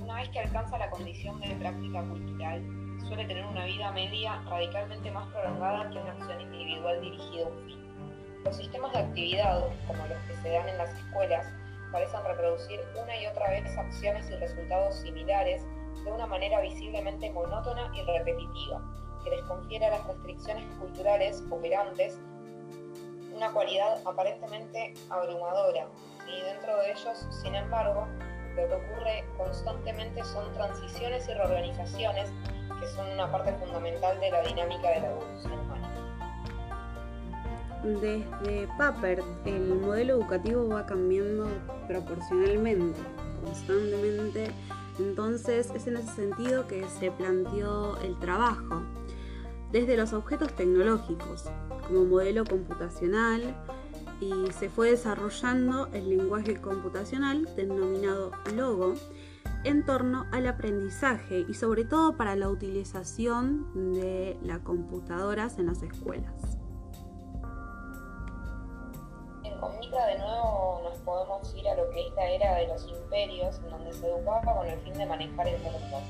Una 0.00 0.14
vez 0.14 0.30
que 0.30 0.40
alcanza 0.40 0.78
la 0.78 0.88
condición 0.88 1.38
de 1.40 1.54
práctica 1.56 2.02
cultural, 2.02 2.62
suele 3.06 3.24
tener 3.24 3.44
una 3.46 3.64
vida 3.64 3.92
media 3.92 4.42
radicalmente 4.48 5.10
más 5.10 5.26
prolongada 5.28 5.88
que 5.90 5.98
una 5.98 6.12
acción 6.12 6.40
individual 6.40 7.00
dirigida 7.00 7.44
a 7.44 7.48
un 7.48 7.64
fin. 7.66 8.42
Los 8.44 8.56
sistemas 8.56 8.92
de 8.92 8.98
actividad, 8.98 9.60
como 9.86 10.06
los 10.06 10.18
que 10.26 10.34
se 10.42 10.50
dan 10.50 10.68
en 10.68 10.78
las 10.78 10.90
escuelas, 10.90 11.46
parecen 11.92 12.24
reproducir 12.24 12.80
una 13.00 13.16
y 13.16 13.26
otra 13.26 13.50
vez 13.50 13.76
acciones 13.76 14.28
y 14.30 14.36
resultados 14.36 14.96
similares 14.96 15.64
de 16.04 16.12
una 16.12 16.26
manera 16.26 16.60
visiblemente 16.60 17.30
monótona 17.30 17.90
y 17.94 18.02
repetitiva, 18.02 18.82
que 19.24 19.30
les 19.30 19.42
confiere 19.42 19.86
a 19.86 19.90
las 19.90 20.06
restricciones 20.06 20.64
culturales 20.78 21.42
operantes 21.50 22.18
una 23.34 23.52
cualidad 23.52 24.00
aparentemente 24.04 24.94
abrumadora. 25.10 25.86
Y 26.26 26.40
dentro 26.42 26.76
de 26.78 26.90
ellos, 26.90 27.26
sin 27.42 27.54
embargo, 27.54 28.06
lo 28.56 28.66
que 28.66 28.74
ocurre 28.74 29.24
constantemente 29.36 30.24
son 30.24 30.52
transiciones 30.54 31.28
y 31.28 31.34
reorganizaciones 31.34 32.32
que 32.80 32.86
son 32.88 33.06
una 33.10 33.30
parte 33.30 33.52
fundamental 33.54 34.20
de 34.20 34.30
la 34.30 34.42
dinámica 34.42 34.90
de 34.90 35.00
la 35.00 35.10
evolución 35.10 35.52
humana. 35.60 35.90
Desde 37.82 38.68
Papert, 38.78 39.24
el 39.44 39.74
modelo 39.74 40.14
educativo 40.14 40.68
va 40.68 40.86
cambiando 40.86 41.48
proporcionalmente, 41.86 42.98
constantemente. 43.44 44.50
Entonces 44.98 45.70
es 45.74 45.86
en 45.86 45.98
ese 45.98 46.12
sentido 46.12 46.66
que 46.66 46.88
se 46.88 47.10
planteó 47.10 47.98
el 47.98 48.18
trabajo 48.18 48.82
desde 49.70 49.96
los 49.96 50.12
objetos 50.12 50.52
tecnológicos 50.54 51.44
como 51.86 52.04
modelo 52.04 52.44
computacional 52.44 53.54
y 54.20 54.32
se 54.52 54.70
fue 54.70 54.90
desarrollando 54.90 55.88
el 55.92 56.08
lenguaje 56.08 56.56
computacional 56.56 57.54
denominado 57.56 58.32
Logo 58.54 58.94
en 59.64 59.84
torno 59.84 60.26
al 60.32 60.46
aprendizaje 60.46 61.44
y 61.48 61.54
sobre 61.54 61.84
todo 61.84 62.16
para 62.16 62.36
la 62.36 62.48
utilización 62.48 63.94
de 63.94 64.38
las 64.42 64.60
computadoras 64.60 65.58
en 65.58 65.66
las 65.66 65.82
escuelas. 65.82 66.58
En 69.44 69.58
Comitra 69.58 70.06
de 70.06 70.18
nuevo 70.18 70.80
nos 70.84 70.98
podemos 70.98 71.54
ir 71.54 71.68
a 71.68 71.74
lo 71.74 71.88
que 71.90 72.06
es 72.06 72.14
la 72.14 72.30
era 72.30 72.54
de 72.56 72.68
los 72.68 72.88
imperios, 72.88 73.58
en 73.58 73.70
donde 73.70 73.92
se 73.92 74.06
educaba 74.06 74.56
con 74.56 74.66
el 74.66 74.78
fin 74.80 74.94
de 74.94 75.06
manejar 75.06 75.48
el 75.48 75.60
mundo 75.62 76.00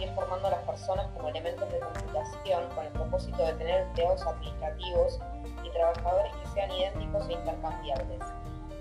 y 0.00 0.06
formando 0.14 0.48
a 0.48 0.50
las 0.50 0.62
personas 0.64 1.06
como 1.16 1.28
elementos 1.28 1.70
de 1.72 1.80
computación 1.80 2.68
con 2.74 2.84
el 2.84 2.92
propósito 2.92 3.44
de 3.44 3.52
tener 3.54 3.80
empleados 3.82 4.26
administrativos 4.26 5.18
y 5.64 5.70
trabajadores 5.70 6.32
que 6.36 6.48
sean 6.48 6.70
idénticos 6.72 7.28
e 7.28 7.32
intercambiables. 7.32 8.20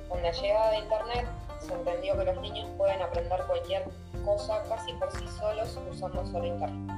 Con 0.10 0.22
la 0.22 0.32
llegada 0.32 0.72
de 0.72 0.78
Internet 0.80 1.28
se 1.60 1.74
entendió 1.74 2.18
que 2.18 2.26
los 2.26 2.42
niños 2.42 2.70
pueden 2.78 3.02
aprender 3.02 3.42
cualquier 3.48 3.84
cosa 4.24 4.64
casi 4.70 4.94
por 4.94 5.12
sí 5.12 5.28
solos 5.28 5.80
usando 5.90 6.26
solo 6.26 6.46
Internet. 6.46 6.96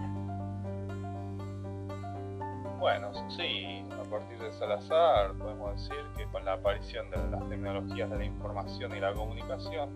Bueno, 2.80 3.12
sí, 3.36 3.84
a 3.92 4.10
partir 4.10 4.38
de 4.40 4.52
Salazar 4.54 5.34
podemos 5.34 5.74
decir 5.76 5.98
que 6.16 6.26
con 6.28 6.46
la 6.46 6.54
aparición 6.54 7.10
de 7.10 7.18
las 7.30 7.50
tecnologías 7.50 8.10
de 8.10 8.18
la 8.18 8.26
información 8.26 8.96
y 8.96 9.00
la 9.00 9.14
comunicación, 9.14 9.90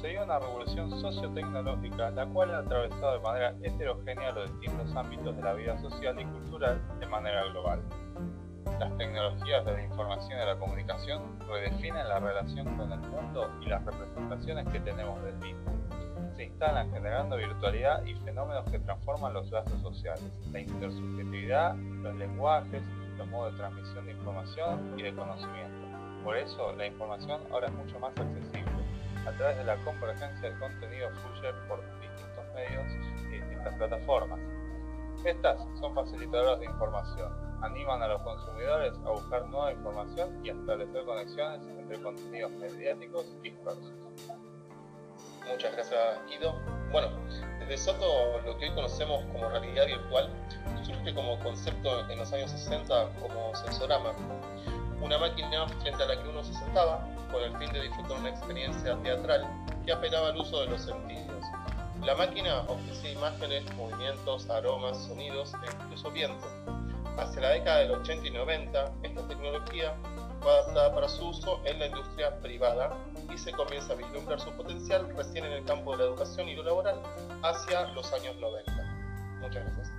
se 0.00 0.08
dio 0.08 0.22
una 0.24 0.38
revolución 0.38 0.90
sociotecnológica 1.00 2.10
la 2.10 2.26
cual 2.26 2.54
ha 2.54 2.58
atravesado 2.58 3.14
de 3.14 3.20
manera 3.20 3.54
heterogénea 3.62 4.32
los 4.32 4.50
distintos 4.52 4.94
ámbitos 4.94 5.36
de 5.36 5.42
la 5.42 5.54
vida 5.54 5.80
social 5.80 6.20
y 6.20 6.24
cultural 6.26 6.80
de 7.00 7.06
manera 7.06 7.44
global. 7.44 7.82
Las 8.78 8.96
tecnologías 8.96 9.64
de 9.64 9.72
la 9.72 9.82
información 9.82 10.40
y 10.40 10.46
la 10.46 10.56
comunicación 10.56 11.40
redefinen 11.48 12.08
la 12.08 12.20
relación 12.20 12.76
con 12.76 12.92
el 12.92 13.00
mundo 13.00 13.50
y 13.60 13.66
las 13.66 13.84
representaciones 13.84 14.68
que 14.68 14.78
tenemos 14.78 15.20
del 15.24 15.34
mismo. 15.38 15.72
Se 16.36 16.44
instalan 16.44 16.88
generando 16.92 17.36
virtualidad 17.36 18.04
y 18.04 18.14
fenómenos 18.14 18.70
que 18.70 18.78
transforman 18.78 19.34
los 19.34 19.50
lazos 19.50 19.80
sociales, 19.82 20.22
la 20.52 20.60
intersubjetividad, 20.60 21.74
los 21.74 22.14
lenguajes, 22.14 22.80
los 23.16 23.26
modos 23.26 23.52
de 23.52 23.58
transmisión 23.58 24.06
de 24.06 24.12
información 24.12 24.94
y 24.96 25.02
de 25.02 25.12
conocimiento. 25.12 25.88
Por 26.22 26.36
eso, 26.36 26.72
la 26.76 26.86
información 26.86 27.40
ahora 27.50 27.66
es 27.66 27.72
mucho 27.72 27.98
más 27.98 28.16
accesible. 28.16 28.70
A 29.26 29.32
través 29.32 29.58
de 29.58 29.64
la 29.64 29.76
convergencia 29.78 30.48
del 30.48 30.56
contenido 30.60 31.08
fluye 31.10 31.52
por 31.66 31.80
distintos 32.00 32.44
medios 32.54 32.86
y 33.26 33.40
distintas 33.40 33.74
plataformas. 33.74 34.38
Estas 35.24 35.58
son 35.80 35.96
facilitadoras 35.96 36.60
de 36.60 36.66
información, 36.66 37.47
animan 37.62 38.02
a 38.02 38.08
los 38.08 38.22
consumidores 38.22 38.94
a 39.04 39.10
buscar 39.10 39.46
nueva 39.48 39.72
información 39.72 40.44
y 40.44 40.50
a 40.50 40.52
establecer 40.52 41.04
conexiones 41.04 41.60
entre 41.66 42.00
contenidos 42.02 42.50
mediáticos 42.52 43.26
dispersos. 43.42 43.92
Muchas 45.48 45.72
gracias, 45.72 46.00
Guido. 46.28 46.54
Bueno, 46.92 47.08
desde 47.60 47.78
Soto 47.78 48.40
lo 48.44 48.58
que 48.58 48.68
hoy 48.68 48.74
conocemos 48.74 49.24
como 49.32 49.48
realidad 49.48 49.86
virtual 49.86 50.30
surge 50.84 51.14
como 51.14 51.38
concepto 51.40 52.08
en 52.08 52.18
los 52.18 52.32
años 52.32 52.50
60 52.50 53.10
como 53.20 53.54
sensorama, 53.54 54.12
una 55.00 55.18
máquina 55.18 55.66
frente 55.80 56.02
a 56.02 56.06
la 56.06 56.22
que 56.22 56.28
uno 56.28 56.42
se 56.42 56.54
sentaba 56.54 57.06
con 57.30 57.42
el 57.42 57.56
fin 57.58 57.72
de 57.72 57.82
disfrutar 57.82 58.18
una 58.18 58.30
experiencia 58.30 58.96
teatral 59.02 59.46
que 59.84 59.92
apelaba 59.92 60.28
al 60.28 60.36
uso 60.36 60.60
de 60.60 60.66
los 60.68 60.82
sentidos. 60.82 61.44
La 62.02 62.14
máquina 62.14 62.60
ofrecía 62.68 63.12
imágenes, 63.12 63.64
movimientos, 63.74 64.48
aromas, 64.48 64.96
sonidos 65.06 65.52
e 65.54 65.84
incluso 65.84 66.10
viento 66.10 66.46
hacia 67.18 67.42
la 67.42 67.50
década 67.50 67.78
del 67.80 67.92
80 67.92 68.26
y 68.26 68.30
90, 68.30 68.92
esta 69.02 69.28
tecnología 69.28 69.94
fue 70.40 70.50
adaptada 70.50 70.94
para 70.94 71.08
su 71.08 71.28
uso 71.28 71.60
en 71.64 71.78
la 71.78 71.86
industria 71.86 72.38
privada 72.40 72.96
y 73.32 73.36
se 73.36 73.52
comienza 73.52 73.92
a 73.92 73.96
vislumbrar 73.96 74.40
su 74.40 74.50
potencial 74.52 75.08
recién 75.16 75.44
en 75.44 75.52
el 75.52 75.64
campo 75.64 75.92
de 75.92 75.98
la 75.98 76.04
educación 76.04 76.48
y 76.48 76.54
lo 76.54 76.62
laboral 76.62 77.02
hacia 77.42 77.92
los 77.92 78.12
años 78.12 78.36
90. 78.38 78.72
Muchas 79.40 79.64
gracias. 79.64 79.92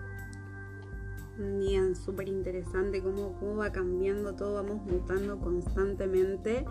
Bien, 1.38 1.96
súper 1.96 2.28
interesante 2.28 3.02
cómo, 3.02 3.38
cómo 3.40 3.58
va 3.58 3.72
cambiando 3.72 4.36
todo, 4.36 4.56
vamos 4.56 4.82
mutando 4.82 5.40
constantemente 5.40 6.66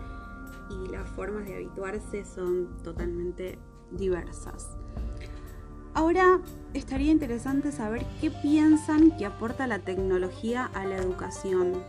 y 0.69 0.91
las 0.91 1.09
formas 1.11 1.45
de 1.45 1.55
habituarse 1.55 2.23
son 2.25 2.81
totalmente 2.83 3.57
diversas. 3.91 4.77
Ahora 5.99 6.39
estaría 6.73 7.11
interesante 7.11 7.73
saber 7.73 8.05
qué 8.21 8.31
piensan 8.31 9.17
que 9.17 9.25
aporta 9.25 9.67
la 9.67 9.79
tecnología 9.79 10.71
a 10.73 10.85
la 10.85 10.95
educación. 10.95 11.83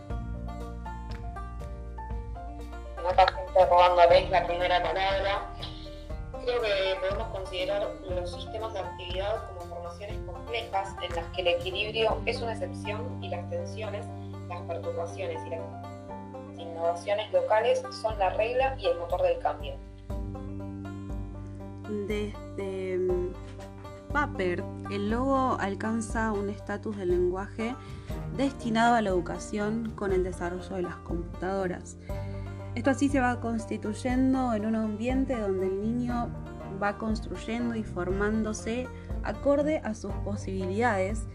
Acá 3.09 3.25
gente 3.33 3.65
robándoles 3.69 4.29
la 4.29 4.45
primera 4.45 4.83
palabra. 4.83 5.53
Creo 6.43 6.61
que 6.61 6.95
podemos 6.99 7.27
considerar 7.29 7.87
los 8.09 8.33
sistemas 8.33 8.73
de 8.73 8.79
actividad 8.79 9.47
como 9.47 9.61
formaciones 9.75 10.17
complejas 10.25 10.93
en 11.01 11.15
las 11.15 11.25
que 11.27 11.41
el 11.43 11.47
equilibrio 11.47 12.21
es 12.25 12.41
una 12.41 12.51
excepción 12.51 13.23
y 13.23 13.29
las 13.29 13.49
tensiones, 13.49 14.05
las 14.49 14.59
perturbaciones 14.63 15.39
y 15.47 15.49
las 15.51 15.61
innovaciones 16.59 17.31
locales 17.31 17.81
son 18.01 18.19
la 18.19 18.31
regla 18.31 18.75
y 18.77 18.87
el 18.87 18.97
motor 18.99 19.21
del 19.21 19.39
cambio. 19.39 19.73
Desde 22.07 22.97
Paper, 24.11 24.63
el 24.89 25.09
logo 25.09 25.57
alcanza 25.59 26.31
un 26.31 26.49
estatus 26.49 26.97
de 26.97 27.05
lenguaje 27.05 27.75
destinado 28.35 28.95
a 28.95 29.01
la 29.01 29.09
educación 29.09 29.93
con 29.95 30.11
el 30.11 30.23
desarrollo 30.23 30.75
de 30.75 30.81
las 30.81 30.97
computadoras. 30.97 31.97
Esto 32.75 32.89
así 32.89 33.09
se 33.09 33.19
va 33.19 33.39
constituyendo 33.39 34.53
en 34.53 34.65
un 34.65 34.75
ambiente 34.75 35.37
donde 35.37 35.67
el 35.67 35.81
niño 35.81 36.29
va 36.81 36.97
construyendo 36.97 37.75
y 37.75 37.83
formándose 37.83 38.87
acorde 39.23 39.79
a 39.79 39.93
sus 39.93 40.11
posibilidades, 40.25 41.25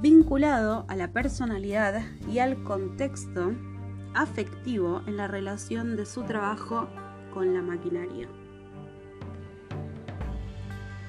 vinculado 0.00 0.84
a 0.88 0.96
la 0.96 1.12
personalidad 1.12 2.02
y 2.30 2.38
al 2.38 2.62
contexto 2.62 3.52
afectivo 4.14 5.02
en 5.06 5.16
la 5.16 5.28
relación 5.28 5.96
de 5.96 6.06
su 6.06 6.22
trabajo 6.22 6.88
con 7.32 7.54
la 7.54 7.62
maquinaria. 7.62 8.28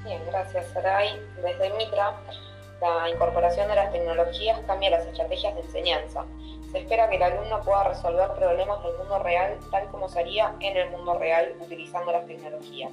Bien, 0.04 0.22
gracias 0.28 0.68
Saray. 0.74 1.18
Desde 1.42 1.70
Mitra, 1.76 2.14
la 2.82 3.10
incorporación 3.10 3.70
de 3.70 3.76
las 3.76 3.90
tecnologías 3.94 4.60
cambia 4.68 4.90
las 4.90 5.06
estrategias 5.08 5.56
de 5.56 5.62
enseñanza. 5.62 6.26
Se 6.74 6.80
espera 6.80 7.08
que 7.10 7.16
el 7.16 7.24
alumno 7.24 7.62
pueda 7.62 7.86
resolver 7.86 8.32
problemas 8.32 8.84
del 8.84 8.98
mundo 8.98 9.20
real 9.20 9.58
tal 9.72 9.88
como 9.88 10.10
se 10.10 10.20
haría 10.20 10.56
en 10.60 10.76
el 10.76 10.90
mundo 10.90 11.18
real 11.18 11.54
utilizando 11.62 12.12
las 12.12 12.28
tecnologías. 12.28 12.92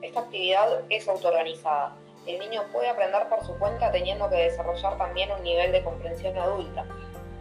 Esta 0.00 0.20
actividad 0.20 0.80
es 0.88 1.06
autoorganizada. 1.06 1.94
El 2.24 2.38
niño 2.38 2.62
puede 2.72 2.88
aprender 2.88 3.28
por 3.28 3.44
su 3.44 3.58
cuenta 3.58 3.92
teniendo 3.92 4.30
que 4.30 4.36
desarrollar 4.36 4.96
también 4.96 5.30
un 5.32 5.42
nivel 5.42 5.72
de 5.72 5.84
comprensión 5.84 6.38
adulta. 6.38 6.86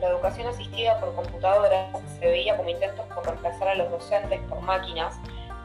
La 0.01 0.10
educación 0.10 0.47
asistida 0.47 0.99
por 0.99 1.15
computadoras 1.15 2.01
se 2.19 2.25
veía 2.25 2.58
como 2.58 2.69
intentos 2.69 3.06
por 3.15 3.25
reemplazar 3.25 3.69
a 3.69 3.75
los 3.75 3.89
docentes 3.91 4.41
por 4.49 4.60
máquinas 4.60 5.15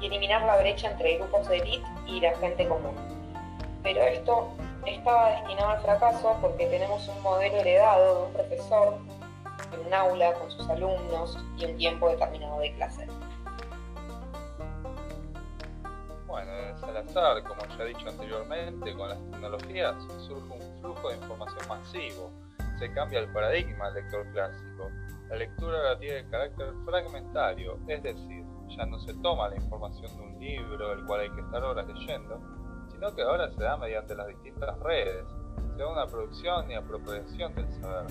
y 0.00 0.06
eliminar 0.06 0.42
la 0.42 0.56
brecha 0.58 0.88
entre 0.88 1.16
grupos 1.16 1.48
de 1.48 1.56
élite 1.56 1.88
y 2.06 2.20
la 2.20 2.32
gente 2.38 2.68
común 2.68 3.09
pero 3.82 4.00
esto 4.02 4.48
estaba 4.86 5.30
destinado 5.30 5.70
al 5.70 5.80
fracaso 5.80 6.36
porque 6.40 6.66
tenemos 6.66 7.06
un 7.08 7.22
modelo 7.22 7.56
heredado 7.56 8.16
de 8.16 8.26
un 8.26 8.32
profesor 8.32 8.98
en 9.72 9.86
un 9.86 9.94
aula 9.94 10.32
con 10.34 10.50
sus 10.50 10.68
alumnos 10.68 11.38
y 11.56 11.64
un 11.64 11.76
tiempo 11.76 12.08
determinado 12.08 12.60
de 12.60 12.72
clase. 12.74 13.06
Bueno, 16.26 16.52
en 16.52 16.78
Salazar, 16.78 17.42
como 17.42 17.60
ya 17.76 17.84
he 17.84 17.88
dicho 17.88 18.08
anteriormente, 18.08 18.94
con 18.94 19.08
las 19.08 19.18
tecnologías 19.30 19.96
surge 20.26 20.54
un 20.54 20.80
flujo 20.80 21.08
de 21.08 21.16
información 21.16 21.68
masivo. 21.68 22.30
Se 22.78 22.92
cambia 22.92 23.20
el 23.20 23.32
paradigma 23.32 23.90
del 23.90 24.04
lector 24.04 24.26
clásico. 24.32 24.90
La 25.28 25.36
lectura 25.36 25.78
ahora 25.78 25.98
tiene 25.98 26.28
carácter 26.28 26.72
fragmentario, 26.84 27.78
es 27.86 28.02
decir, 28.02 28.44
ya 28.76 28.86
no 28.86 28.98
se 29.00 29.12
toma 29.14 29.48
la 29.48 29.56
información 29.56 30.16
de 30.16 30.22
un 30.22 30.40
libro, 30.40 30.92
el 30.92 31.04
cual 31.04 31.20
hay 31.20 31.30
que 31.30 31.40
estar 31.40 31.62
horas 31.62 31.86
leyendo, 31.86 32.40
sino 33.00 33.14
que 33.14 33.22
ahora 33.22 33.50
se 33.50 33.62
da 33.62 33.78
mediante 33.78 34.14
las 34.14 34.26
distintas 34.26 34.78
redes, 34.80 35.24
se 35.74 35.82
da 35.82 35.88
una 35.90 36.06
producción 36.06 36.70
y 36.70 36.74
apropiación 36.74 37.54
del 37.54 37.66
saber. 37.80 38.04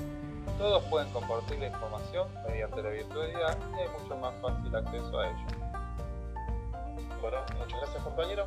Todos 0.58 0.84
pueden 0.86 1.08
compartir 1.14 1.60
la 1.60 1.68
información 1.68 2.28
mediante 2.48 2.82
la 2.82 2.90
virtualidad 2.90 3.58
y 3.72 3.82
hay 3.82 3.90
mucho 4.02 4.18
más 4.18 4.34
fácil 4.42 4.76
acceso 4.76 5.20
a 5.20 5.28
ello. 5.28 5.46
Bueno, 7.22 7.38
muchas 7.60 7.80
gracias 7.82 8.04
compañero. 8.04 8.46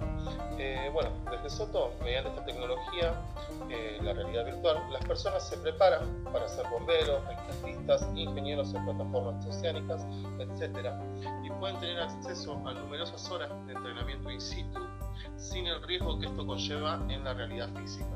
Eh, 0.58 0.90
bueno, 0.92 1.10
desde 1.30 1.48
Soto, 1.48 1.92
mediante 2.02 2.30
esta 2.30 2.44
tecnología, 2.44 3.14
eh, 3.70 3.98
la 4.02 4.12
realidad 4.12 4.44
virtual, 4.44 4.82
las 4.90 5.04
personas 5.04 5.46
se 5.46 5.56
preparan 5.58 6.24
para 6.32 6.48
ser 6.48 6.66
bomberos, 6.70 7.24
rescatistas, 7.28 8.08
ingenieros 8.16 8.74
en 8.74 8.84
plataformas 8.84 9.46
oceánicas, 9.46 10.04
etc. 10.40 10.90
Y 11.44 11.50
pueden 11.50 11.78
tener 11.78 12.00
acceso 12.00 12.60
a 12.66 12.72
numerosas 12.72 13.30
horas 13.30 13.50
de 13.66 13.74
entrenamiento 13.74 14.28
in 14.28 14.40
situ 14.40 14.80
sin 15.36 15.66
el 15.66 15.82
riesgo 15.82 16.18
que 16.18 16.26
esto 16.26 16.46
conlleva 16.46 17.00
en 17.08 17.24
la 17.24 17.34
realidad 17.34 17.68
física. 17.74 18.06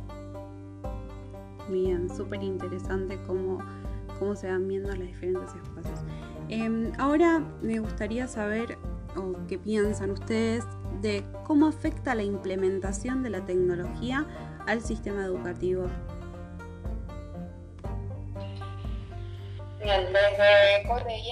Bien, 1.68 2.08
súper 2.14 2.42
interesante 2.42 3.18
cómo, 3.26 3.58
cómo 4.18 4.36
se 4.36 4.48
van 4.48 4.68
viendo 4.68 4.88
los 4.94 5.06
diferentes 5.06 5.54
espacios. 5.54 6.00
Em, 6.48 6.92
ahora 6.98 7.42
me 7.60 7.80
gustaría 7.80 8.28
saber 8.28 8.78
o 9.16 9.34
qué 9.48 9.58
piensan 9.58 10.10
ustedes 10.10 10.64
de 11.00 11.24
cómo 11.44 11.66
afecta 11.66 12.14
la 12.14 12.22
implementación 12.22 13.22
de 13.22 13.30
la 13.30 13.44
tecnología 13.44 14.26
al 14.66 14.80
sistema 14.80 15.24
educativo. 15.24 15.86
Bien, 19.82 20.06
desde 20.06 20.88
Corre 20.88 21.18
y 21.18 21.30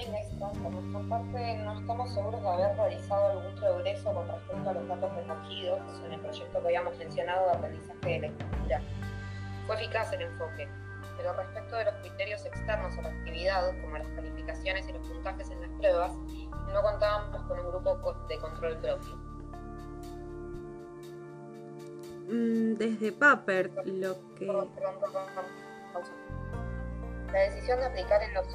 por 0.52 0.72
nuestra 0.72 1.00
parte, 1.08 1.56
no 1.64 1.78
estamos 1.78 2.12
seguros 2.12 2.42
de 2.42 2.48
haber 2.48 2.76
realizado 2.76 3.30
algún 3.30 3.54
progreso 3.54 4.12
con 4.12 4.28
respecto 4.28 4.70
a 4.70 4.72
los 4.74 4.88
datos 4.88 5.14
recogidos 5.16 5.80
en 6.04 6.12
el 6.12 6.20
proyecto 6.20 6.60
que 6.60 6.66
habíamos 6.66 6.96
mencionado 6.98 7.46
de 7.46 7.52
aprendizaje 7.52 8.08
de 8.08 8.18
lectura. 8.20 8.82
Fue 9.66 9.76
eficaz 9.76 10.12
el 10.12 10.22
enfoque, 10.22 10.68
pero 11.16 11.32
respecto 11.32 11.76
de 11.76 11.84
los 11.84 11.94
criterios 11.94 12.44
externos 12.44 12.98
a 12.98 13.02
la 13.02 13.08
actividad, 13.08 13.80
como 13.80 13.98
las 13.98 14.08
calificaciones 14.08 14.88
y 14.88 14.92
los 14.92 15.06
puntajes 15.08 15.50
en 15.50 15.60
las 15.60 15.70
pruebas, 15.70 16.12
no 16.72 16.82
contábamos 16.82 17.42
con 17.42 17.60
un 17.60 17.68
grupo 17.68 18.14
de 18.28 18.38
control 18.38 18.78
propio. 18.78 19.18
Desde 22.26 23.12
Paper, 23.12 23.70
lo 23.86 24.16
que... 24.34 24.46
La 27.32 27.40
decisión 27.40 27.80
de 27.80 27.86
aplicar 27.86 28.22
en 28.22 28.34
los, 28.34 28.46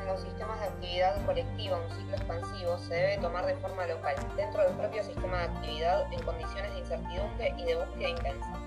en 0.00 0.06
los 0.06 0.20
sistemas 0.20 0.60
de 0.60 0.66
actividad 0.66 1.26
colectiva 1.26 1.76
un 1.76 1.96
ciclo 1.96 2.16
expansivo 2.16 2.78
se 2.78 2.94
debe 2.94 3.18
tomar 3.18 3.46
de 3.46 3.54
forma 3.56 3.86
local, 3.86 4.16
dentro 4.36 4.62
del 4.62 4.74
propio 4.76 5.02
sistema 5.02 5.38
de 5.38 5.44
actividad, 5.44 6.12
en 6.12 6.22
condiciones 6.22 6.72
de 6.72 6.78
incertidumbre 6.78 7.54
y 7.58 7.64
de 7.64 7.76
búsqueda 7.76 8.08
intensa 8.08 8.58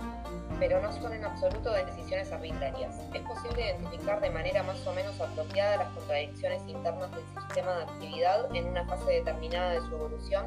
pero 0.62 0.80
no 0.80 0.92
son 0.92 1.12
en 1.14 1.26
absoluto 1.26 1.72
decisiones 1.74 2.32
arbitrarias. 2.32 2.96
Es 3.16 3.22
posible 3.24 3.66
identificar 3.66 4.22
de 4.22 4.30
manera 4.30 4.62
más 4.62 4.86
o 4.86 4.94
menos 4.94 5.20
apropiada 5.20 5.78
las 5.78 5.90
contradicciones 5.90 6.62
internas 6.68 7.10
del 7.10 7.26
sistema 7.26 7.78
de 7.78 7.84
actividad 7.84 8.56
en 8.56 8.68
una 8.68 8.86
fase 8.86 9.12
determinada 9.12 9.72
de 9.72 9.82
su 9.82 9.96
evolución 9.96 10.46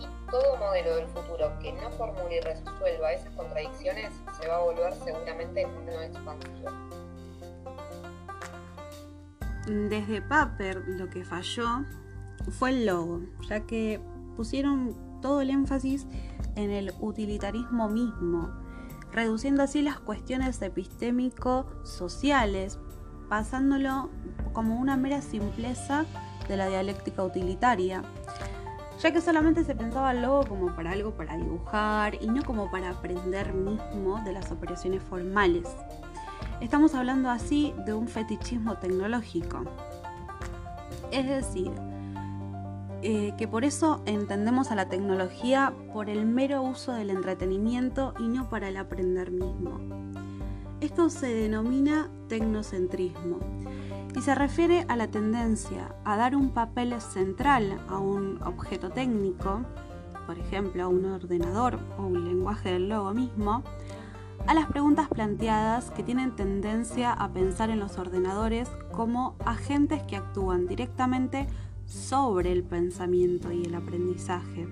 y 0.00 0.30
todo 0.30 0.56
modelo 0.56 0.96
del 0.96 1.06
futuro 1.08 1.52
que 1.60 1.70
no 1.72 1.90
formule 1.90 2.36
y 2.36 2.40
resuelva 2.40 3.12
esas 3.12 3.34
contradicciones 3.34 4.10
se 4.40 4.48
va 4.48 4.56
a 4.56 4.60
volver 4.60 4.94
seguramente 4.94 5.66
no 5.66 6.00
expansivo. 6.00 7.01
Desde 9.66 10.22
Paper 10.22 10.84
lo 10.88 11.08
que 11.08 11.24
falló 11.24 11.84
fue 12.50 12.70
el 12.70 12.86
logo, 12.86 13.22
ya 13.48 13.60
que 13.60 14.00
pusieron 14.36 14.96
todo 15.20 15.40
el 15.40 15.50
énfasis 15.50 16.06
en 16.56 16.70
el 16.70 16.92
utilitarismo 17.00 17.88
mismo 17.88 18.50
reduciendo 19.12 19.62
así 19.62 19.82
las 19.82 20.00
cuestiones 20.00 20.60
epistémico-sociales, 20.62 22.78
pasándolo 23.28 24.08
como 24.52 24.80
una 24.80 24.96
mera 24.96 25.20
simpleza 25.20 26.06
de 26.48 26.56
la 26.56 26.68
dialéctica 26.68 27.22
utilitaria, 27.22 28.02
ya 29.00 29.12
que 29.12 29.20
solamente 29.20 29.64
se 29.64 29.74
pensaba 29.74 30.12
el 30.12 30.22
logo 30.22 30.46
como 30.46 30.74
para 30.74 30.92
algo 30.92 31.10
para 31.12 31.36
dibujar 31.36 32.14
y 32.20 32.26
no 32.26 32.42
como 32.42 32.70
para 32.70 32.88
aprender 32.90 33.52
mismo 33.52 34.22
de 34.24 34.32
las 34.32 34.50
operaciones 34.50 35.02
formales. 35.02 35.68
Estamos 36.62 36.94
hablando 36.94 37.28
así 37.28 37.74
de 37.84 37.92
un 37.92 38.06
fetichismo 38.06 38.76
tecnológico. 38.76 39.64
Es 41.10 41.26
decir, 41.26 41.72
eh, 43.02 43.34
que 43.36 43.48
por 43.48 43.64
eso 43.64 44.00
entendemos 44.06 44.70
a 44.70 44.76
la 44.76 44.88
tecnología 44.88 45.72
por 45.92 46.08
el 46.08 46.24
mero 46.24 46.62
uso 46.62 46.92
del 46.92 47.10
entretenimiento 47.10 48.14
y 48.20 48.28
no 48.28 48.48
para 48.48 48.68
el 48.68 48.76
aprender 48.76 49.32
mismo. 49.32 49.80
Esto 50.80 51.10
se 51.10 51.34
denomina 51.34 52.08
tecnocentrismo 52.28 53.40
y 54.14 54.20
se 54.20 54.32
refiere 54.36 54.84
a 54.86 54.94
la 54.94 55.08
tendencia 55.08 55.96
a 56.04 56.16
dar 56.16 56.36
un 56.36 56.50
papel 56.50 57.00
central 57.00 57.76
a 57.88 57.98
un 57.98 58.40
objeto 58.44 58.90
técnico, 58.90 59.62
por 60.28 60.38
ejemplo 60.38 60.84
a 60.84 60.88
un 60.88 61.06
ordenador 61.06 61.80
o 61.98 62.02
un 62.02 62.24
lenguaje 62.24 62.74
del 62.74 62.88
logo 62.88 63.12
mismo, 63.14 63.64
a 64.46 64.54
las 64.54 64.66
preguntas 64.66 65.08
planteadas 65.08 65.90
que 65.90 66.02
tienen 66.02 66.34
tendencia 66.34 67.12
a 67.12 67.32
pensar 67.32 67.70
en 67.70 67.80
los 67.80 67.98
ordenadores 67.98 68.68
como 68.90 69.36
agentes 69.44 70.02
que 70.02 70.16
actúan 70.16 70.66
directamente 70.66 71.46
sobre 71.86 72.52
el 72.52 72.64
pensamiento 72.64 73.52
y 73.52 73.64
el 73.64 73.74
aprendizaje. 73.74 74.66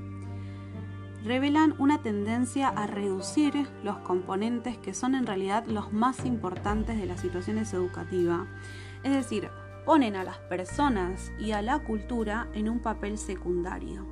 Revelan 1.24 1.74
una 1.78 1.98
tendencia 2.02 2.68
a 2.68 2.86
reducir 2.86 3.52
los 3.84 3.98
componentes 3.98 4.78
que 4.78 4.94
son 4.94 5.14
en 5.14 5.26
realidad 5.26 5.66
los 5.66 5.92
más 5.92 6.24
importantes 6.24 6.98
de 6.98 7.06
las 7.06 7.20
situaciones 7.20 7.72
educativas. 7.74 8.46
Es 9.04 9.12
decir, 9.12 9.48
ponen 9.84 10.16
a 10.16 10.24
las 10.24 10.38
personas 10.38 11.30
y 11.38 11.52
a 11.52 11.62
la 11.62 11.78
cultura 11.80 12.48
en 12.54 12.68
un 12.68 12.80
papel 12.80 13.18
secundario. 13.18 14.06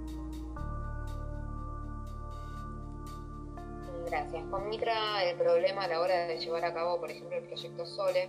Gracias. 4.31 4.51
Con 4.51 4.69
Mitra 4.69 5.25
el 5.25 5.37
problema 5.37 5.85
a 5.85 5.89
la 5.89 6.01
hora 6.01 6.27
de 6.27 6.39
llevar 6.39 6.65
a 6.65 6.75
cabo, 6.75 7.01
por 7.01 7.11
ejemplo, 7.11 7.37
el 7.37 7.45
proyecto 7.45 7.87
SOLE 7.87 8.29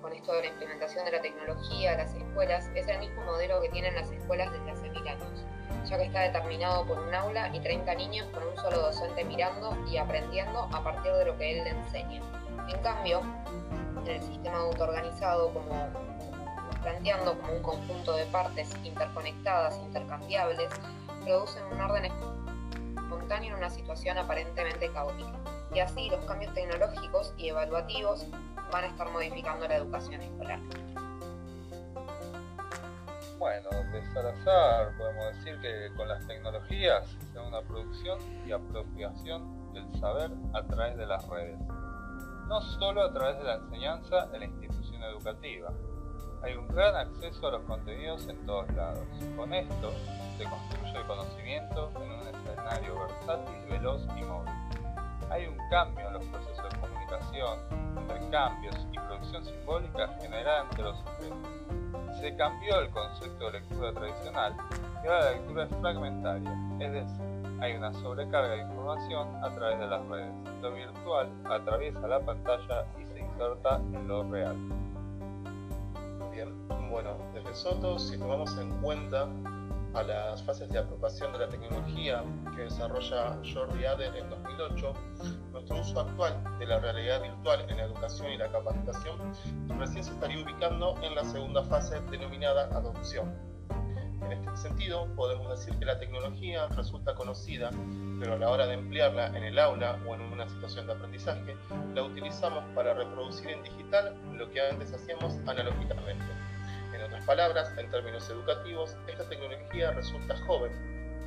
con 0.00 0.12
esto 0.12 0.32
de 0.34 0.42
la 0.42 0.46
implementación 0.48 1.04
de 1.04 1.12
la 1.12 1.20
tecnología 1.20 1.94
a 1.94 1.96
las 1.96 2.14
escuelas 2.14 2.70
es 2.74 2.86
el 2.86 2.98
mismo 3.00 3.22
modelo 3.22 3.60
que 3.60 3.68
tienen 3.70 3.94
las 3.94 4.10
escuelas 4.10 4.52
desde 4.52 4.70
hace 4.70 4.90
mil 4.90 5.06
años, 5.06 5.44
ya 5.88 5.98
que 5.98 6.04
está 6.04 6.20
determinado 6.20 6.86
por 6.86 6.98
un 6.98 7.14
aula 7.14 7.50
y 7.54 7.60
30 7.60 7.94
niños 7.94 8.28
con 8.32 8.46
un 8.46 8.56
solo 8.56 8.82
docente 8.82 9.24
mirando 9.24 9.76
y 9.90 9.96
aprendiendo 9.96 10.68
a 10.72 10.82
partir 10.82 11.12
de 11.12 11.24
lo 11.24 11.36
que 11.36 11.58
él 11.58 11.64
le 11.64 11.70
enseña. 11.70 12.22
En 12.68 12.80
cambio, 12.82 13.22
en 14.04 14.10
el 14.10 14.22
sistema 14.22 14.58
autoorganizado, 14.58 15.52
como 15.52 15.88
planteando 16.82 17.36
como 17.38 17.52
un 17.52 17.62
conjunto 17.62 18.12
de 18.14 18.26
partes 18.26 18.70
interconectadas, 18.84 19.78
intercambiables, 19.78 20.68
producen 21.24 21.64
un 21.66 21.80
orden 21.80 22.04
espontáneo 23.12 23.52
en 23.52 23.58
una 23.58 23.70
situación 23.70 24.18
aparentemente 24.18 24.90
caótica. 24.92 25.32
Y 25.74 25.80
así 25.80 26.10
los 26.10 26.24
cambios 26.24 26.52
tecnológicos 26.54 27.34
y 27.36 27.48
evaluativos 27.48 28.26
van 28.70 28.84
a 28.84 28.86
estar 28.88 29.10
modificando 29.10 29.68
la 29.68 29.76
educación 29.76 30.20
escolar. 30.20 30.60
Bueno, 33.38 33.70
de 33.92 34.02
Salazar 34.12 34.96
podemos 34.96 35.36
decir 35.36 35.60
que 35.60 35.92
con 35.96 36.08
las 36.08 36.26
tecnologías 36.26 37.08
se 37.08 37.34
da 37.34 37.42
una 37.42 37.60
producción 37.62 38.18
y 38.46 38.52
apropiación 38.52 39.72
del 39.72 39.90
saber 39.98 40.30
a 40.54 40.62
través 40.62 40.96
de 40.96 41.06
las 41.06 41.26
redes, 41.28 41.58
no 42.48 42.60
solo 42.78 43.02
a 43.02 43.12
través 43.12 43.38
de 43.38 43.44
la 43.44 43.54
enseñanza 43.54 44.28
en 44.32 44.40
la 44.40 44.46
institución 44.46 45.02
educativa. 45.02 45.72
Hay 46.42 46.54
un 46.54 46.66
gran 46.68 46.96
acceso 46.96 47.46
a 47.46 47.52
los 47.52 47.62
contenidos 47.62 48.26
en 48.28 48.44
todos 48.46 48.68
lados. 48.74 49.06
Con 49.36 49.54
esto 49.54 49.92
se 50.36 50.44
construye 50.44 50.98
el 50.98 51.06
conocimiento 51.06 51.90
en 51.96 52.10
un 52.10 52.28
escenario 52.28 52.98
versátil, 52.98 53.54
veloz 53.70 54.02
y 54.16 54.22
móvil. 54.24 54.52
Hay 55.30 55.46
un 55.46 55.56
cambio 55.70 56.06
en 56.08 56.14
los 56.14 56.24
procesos 56.24 56.72
de 56.72 56.80
comunicación, 56.80 57.58
intercambios 57.96 58.76
y 58.90 58.98
producción 58.98 59.44
simbólica 59.44 60.08
generada 60.20 60.62
entre 60.64 60.82
los 60.82 60.98
sujetos. 60.98 62.18
Se 62.20 62.36
cambió 62.36 62.80
el 62.80 62.90
concepto 62.90 63.46
de 63.46 63.60
lectura 63.60 63.92
tradicional 63.92 64.56
y 65.04 65.06
ahora 65.06 65.24
la 65.24 65.30
lectura 65.32 65.64
es 65.64 65.76
fragmentaria, 65.80 66.56
es 66.80 66.92
decir, 66.92 67.32
hay 67.60 67.74
una 67.74 67.92
sobrecarga 67.92 68.50
de 68.50 68.62
información 68.62 69.28
a 69.44 69.54
través 69.54 69.78
de 69.78 69.86
las 69.86 70.04
redes. 70.08 70.34
Lo 70.60 70.72
virtual 70.72 71.30
atraviesa 71.44 72.08
la 72.08 72.20
pantalla 72.20 72.84
y 73.00 73.04
se 73.04 73.20
inserta 73.20 73.76
en 73.76 74.08
lo 74.08 74.28
real. 74.28 74.56
Bien, 76.32 76.48
bueno, 76.90 77.18
desde 77.34 77.54
Soto, 77.54 77.98
si 77.98 78.16
tomamos 78.16 78.56
en 78.56 78.70
cuenta 78.80 79.28
a 79.92 80.02
las 80.02 80.42
fases 80.42 80.70
de 80.70 80.78
apropiación 80.78 81.30
de 81.32 81.40
la 81.40 81.48
tecnología 81.48 82.24
que 82.56 82.62
desarrolla 82.62 83.38
Jordi 83.52 83.84
Ader 83.84 84.16
en 84.16 84.30
2008, 84.30 84.92
nuestro 85.52 85.80
uso 85.80 86.00
actual 86.00 86.42
de 86.58 86.66
la 86.66 86.80
realidad 86.80 87.20
virtual 87.20 87.66
en 87.68 87.76
la 87.76 87.84
educación 87.84 88.32
y 88.32 88.38
la 88.38 88.50
capacitación 88.50 89.18
recién 89.78 90.02
se 90.02 90.12
estaría 90.12 90.42
ubicando 90.42 90.94
en 91.02 91.14
la 91.14 91.24
segunda 91.24 91.62
fase 91.64 92.00
denominada 92.10 92.64
adopción. 92.74 93.51
En 94.24 94.32
este 94.32 94.56
sentido, 94.56 95.06
podemos 95.16 95.50
decir 95.50 95.78
que 95.78 95.84
la 95.84 95.98
tecnología 95.98 96.66
resulta 96.68 97.14
conocida, 97.14 97.70
pero 98.20 98.34
a 98.34 98.38
la 98.38 98.50
hora 98.50 98.66
de 98.66 98.74
emplearla 98.74 99.28
en 99.36 99.44
el 99.44 99.58
aula 99.58 99.98
o 100.06 100.14
en 100.14 100.20
una 100.20 100.48
situación 100.48 100.86
de 100.86 100.94
aprendizaje, 100.94 101.56
la 101.94 102.02
utilizamos 102.02 102.64
para 102.74 102.94
reproducir 102.94 103.50
en 103.50 103.62
digital 103.62 104.14
lo 104.34 104.50
que 104.50 104.60
antes 104.60 104.92
hacíamos 104.92 105.36
analógicamente 105.46 106.24
en 106.94 107.02
otras 107.02 107.24
palabras, 107.24 107.72
en 107.78 107.90
términos 107.90 108.28
educativos, 108.28 108.96
esta 109.08 109.28
tecnología 109.28 109.92
resulta 109.92 110.36
joven, 110.46 110.72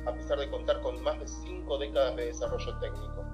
a 0.06 0.12
pesar 0.12 0.38
de 0.38 0.48
contar 0.48 0.80
con 0.80 1.02
más 1.02 1.18
de 1.18 1.26
cinco 1.26 1.78
décadas 1.78 2.16
de 2.16 2.26
desarrollo 2.26 2.78
técnico. 2.78 3.24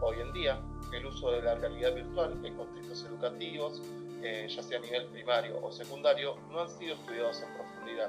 Hoy 0.00 0.16
en 0.20 0.32
día, 0.32 0.60
el 0.92 1.06
uso 1.06 1.30
de 1.30 1.42
la 1.42 1.54
realidad 1.54 1.94
virtual 1.94 2.38
en 2.44 2.56
contextos 2.56 3.06
educativos, 3.06 3.80
eh, 4.24 4.48
ya 4.48 4.62
sea 4.62 4.78
a 4.78 4.80
nivel 4.80 5.04
primario 5.08 5.62
o 5.62 5.70
secundario, 5.70 6.36
no 6.50 6.60
han 6.60 6.68
sido 6.70 6.94
estudiados 6.94 7.42
en 7.42 7.54
profundidad. 7.54 8.08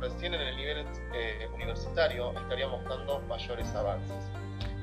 Recién 0.00 0.32
en 0.32 0.40
el 0.40 0.56
nivel 0.56 0.86
eh, 1.14 1.46
universitario 1.54 2.32
estaríamos 2.32 2.82
dando 2.84 3.20
mayores 3.28 3.68
avances. 3.74 4.24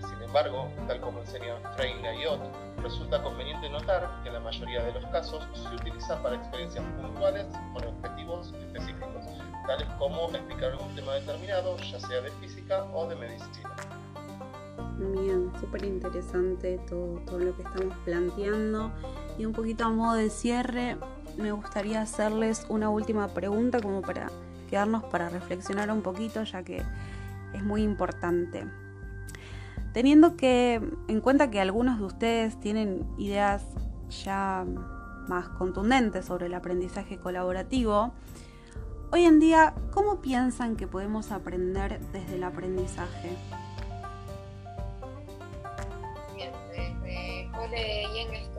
Sin 0.08 0.22
embargo, 0.22 0.72
tal 0.88 1.02
como 1.02 1.22
enseñan 1.22 1.58
Freire 1.76 2.22
y 2.22 2.26
Ott, 2.28 2.42
resulta 2.84 3.22
conveniente 3.24 3.68
notar 3.70 4.08
que 4.22 4.30
en 4.30 4.36
la 4.36 4.40
mayoría 4.42 4.84
de 4.84 4.94
los 4.94 5.06
casos 5.08 5.44
se 5.54 5.76
utiliza 5.76 6.22
para 6.22 6.36
experiencias 6.36 6.86
puntuales 7.02 7.48
con 7.74 7.88
objetivos 7.88 8.54
específicos, 8.54 9.26
tales 9.66 9.88
como 9.98 10.30
explicar 10.30 10.72
algún 10.72 10.96
tema 10.96 11.16
determinado, 11.16 11.78
ya 11.78 12.00
sea 12.00 12.22
de 12.22 12.30
física 12.34 12.84
o 12.94 13.08
de 13.08 13.16
medicina. 13.16 13.76
Bien, 15.00 15.52
súper 15.60 15.86
interesante 15.86 16.78
todo, 16.90 17.20
todo 17.26 17.40
lo 17.40 17.56
que 17.56 17.64
estamos 17.64 17.96
planteando. 18.06 18.92
Y 19.39 19.45
un 19.45 19.54
poquito 19.54 19.86
a 19.86 19.89
modo 19.89 20.15
de 20.15 20.30
cierre, 20.30 20.97
me 21.38 21.54
gustaría 21.54 22.02
hacerles 22.02 22.65
una 22.67 22.89
última 22.89 23.30
pregunta 23.30 23.80
como 23.80 24.02
para 24.02 24.30
quedarnos 24.69 25.06
para 25.06 25.30
reflexionar 25.30 25.89
un 25.91 26.02
poquito, 26.02 26.43
ya 26.43 26.62
que 26.63 26.84
es 27.54 27.63
muy 27.63 27.82
importante. 27.82 28.65
Teniendo 29.93 30.36
que 30.36 30.82
en 31.08 31.21
cuenta 31.21 31.49
que 31.49 31.62
algunos 31.62 31.99
de 31.99 32.06
ustedes 32.06 32.60
tienen 32.60 33.08
ideas 33.17 33.63
ya 34.25 34.65
más 35.30 35.47
contundentes 35.47 36.25
sobre 36.25 36.47
el 36.47 36.54
aprendizaje 36.54 37.17
colaborativo, 37.17 38.12
hoy 39.12 39.23
en 39.23 39.39
día, 39.39 39.73
¿cómo 39.91 40.19
piensan 40.19 40.75
que 40.75 40.86
podemos 40.86 41.32
aprender 41.32 42.02
desde 42.12 42.36
el 42.36 42.43
aprendizaje? 42.43 43.38
Bien, 46.36 46.52
eh, 46.75 47.49
el 48.17 48.49
procesamiento 48.49 48.59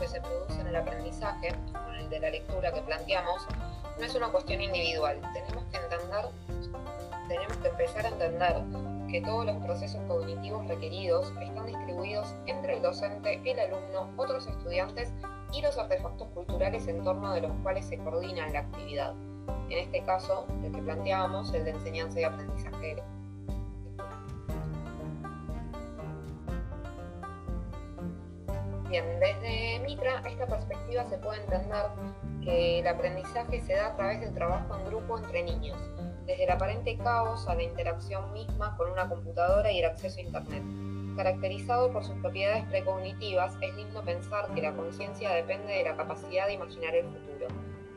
que 0.00 0.08
se 0.08 0.20
produce 0.20 0.60
en 0.60 0.66
el 0.66 0.76
aprendizaje, 0.76 1.54
con 1.72 1.94
el 1.94 2.08
de 2.08 2.20
la 2.20 2.30
lectura 2.30 2.72
que 2.72 2.80
planteamos, 2.80 3.46
no 3.98 4.04
es 4.04 4.14
una 4.14 4.28
cuestión 4.28 4.62
individual. 4.62 5.20
Tenemos 5.34 5.64
que 5.66 5.76
entender, 5.76 6.24
tenemos 7.28 7.56
que 7.58 7.68
empezar 7.68 8.06
a 8.06 8.08
entender 8.08 8.62
que 9.10 9.20
todos 9.20 9.44
los 9.44 9.56
procesos 9.58 10.00
cognitivos 10.08 10.66
requeridos 10.68 11.32
están 11.42 11.66
distribuidos 11.66 12.34
entre 12.46 12.76
el 12.76 12.82
docente, 12.82 13.42
el 13.44 13.60
alumno, 13.60 14.10
otros 14.16 14.46
estudiantes 14.46 15.12
y 15.52 15.60
los 15.60 15.76
artefactos 15.76 16.28
culturales 16.28 16.86
en 16.88 17.04
torno 17.04 17.32
de 17.34 17.42
los 17.42 17.52
cuales 17.62 17.84
se 17.84 17.98
coordina 17.98 18.48
la 18.48 18.60
actividad. 18.60 19.14
En 19.68 19.78
este 19.78 20.02
caso, 20.04 20.46
el 20.64 20.72
que 20.72 20.80
planteábamos, 20.80 21.52
el 21.52 21.64
de 21.64 21.72
enseñanza 21.72 22.20
y 22.20 22.24
aprendizaje. 22.24 23.02
Bien, 28.90 29.04
desde 29.20 29.78
Mitra, 29.86 30.20
esta 30.28 30.48
perspectiva 30.48 31.04
se 31.04 31.16
puede 31.18 31.42
entender 31.42 31.86
que 32.42 32.80
el 32.80 32.88
aprendizaje 32.88 33.60
se 33.60 33.74
da 33.74 33.86
a 33.86 33.96
través 33.96 34.20
del 34.20 34.34
trabajo 34.34 34.76
en 34.76 34.84
grupo 34.84 35.16
entre 35.16 35.44
niños, 35.44 35.78
desde 36.26 36.42
el 36.42 36.50
aparente 36.50 36.98
caos 36.98 37.46
a 37.46 37.54
la 37.54 37.62
interacción 37.62 38.32
misma 38.32 38.76
con 38.76 38.90
una 38.90 39.08
computadora 39.08 39.70
y 39.70 39.78
el 39.78 39.84
acceso 39.84 40.18
a 40.18 40.22
Internet. 40.22 40.64
Caracterizado 41.16 41.92
por 41.92 42.02
sus 42.02 42.16
propiedades 42.16 42.64
precognitivas, 42.64 43.56
es 43.60 43.72
lindo 43.76 44.02
pensar 44.02 44.52
que 44.52 44.62
la 44.62 44.72
conciencia 44.72 45.30
depende 45.34 45.72
de 45.72 45.84
la 45.84 45.96
capacidad 45.96 46.48
de 46.48 46.54
imaginar 46.54 46.92
el 46.96 47.04
futuro, 47.04 47.46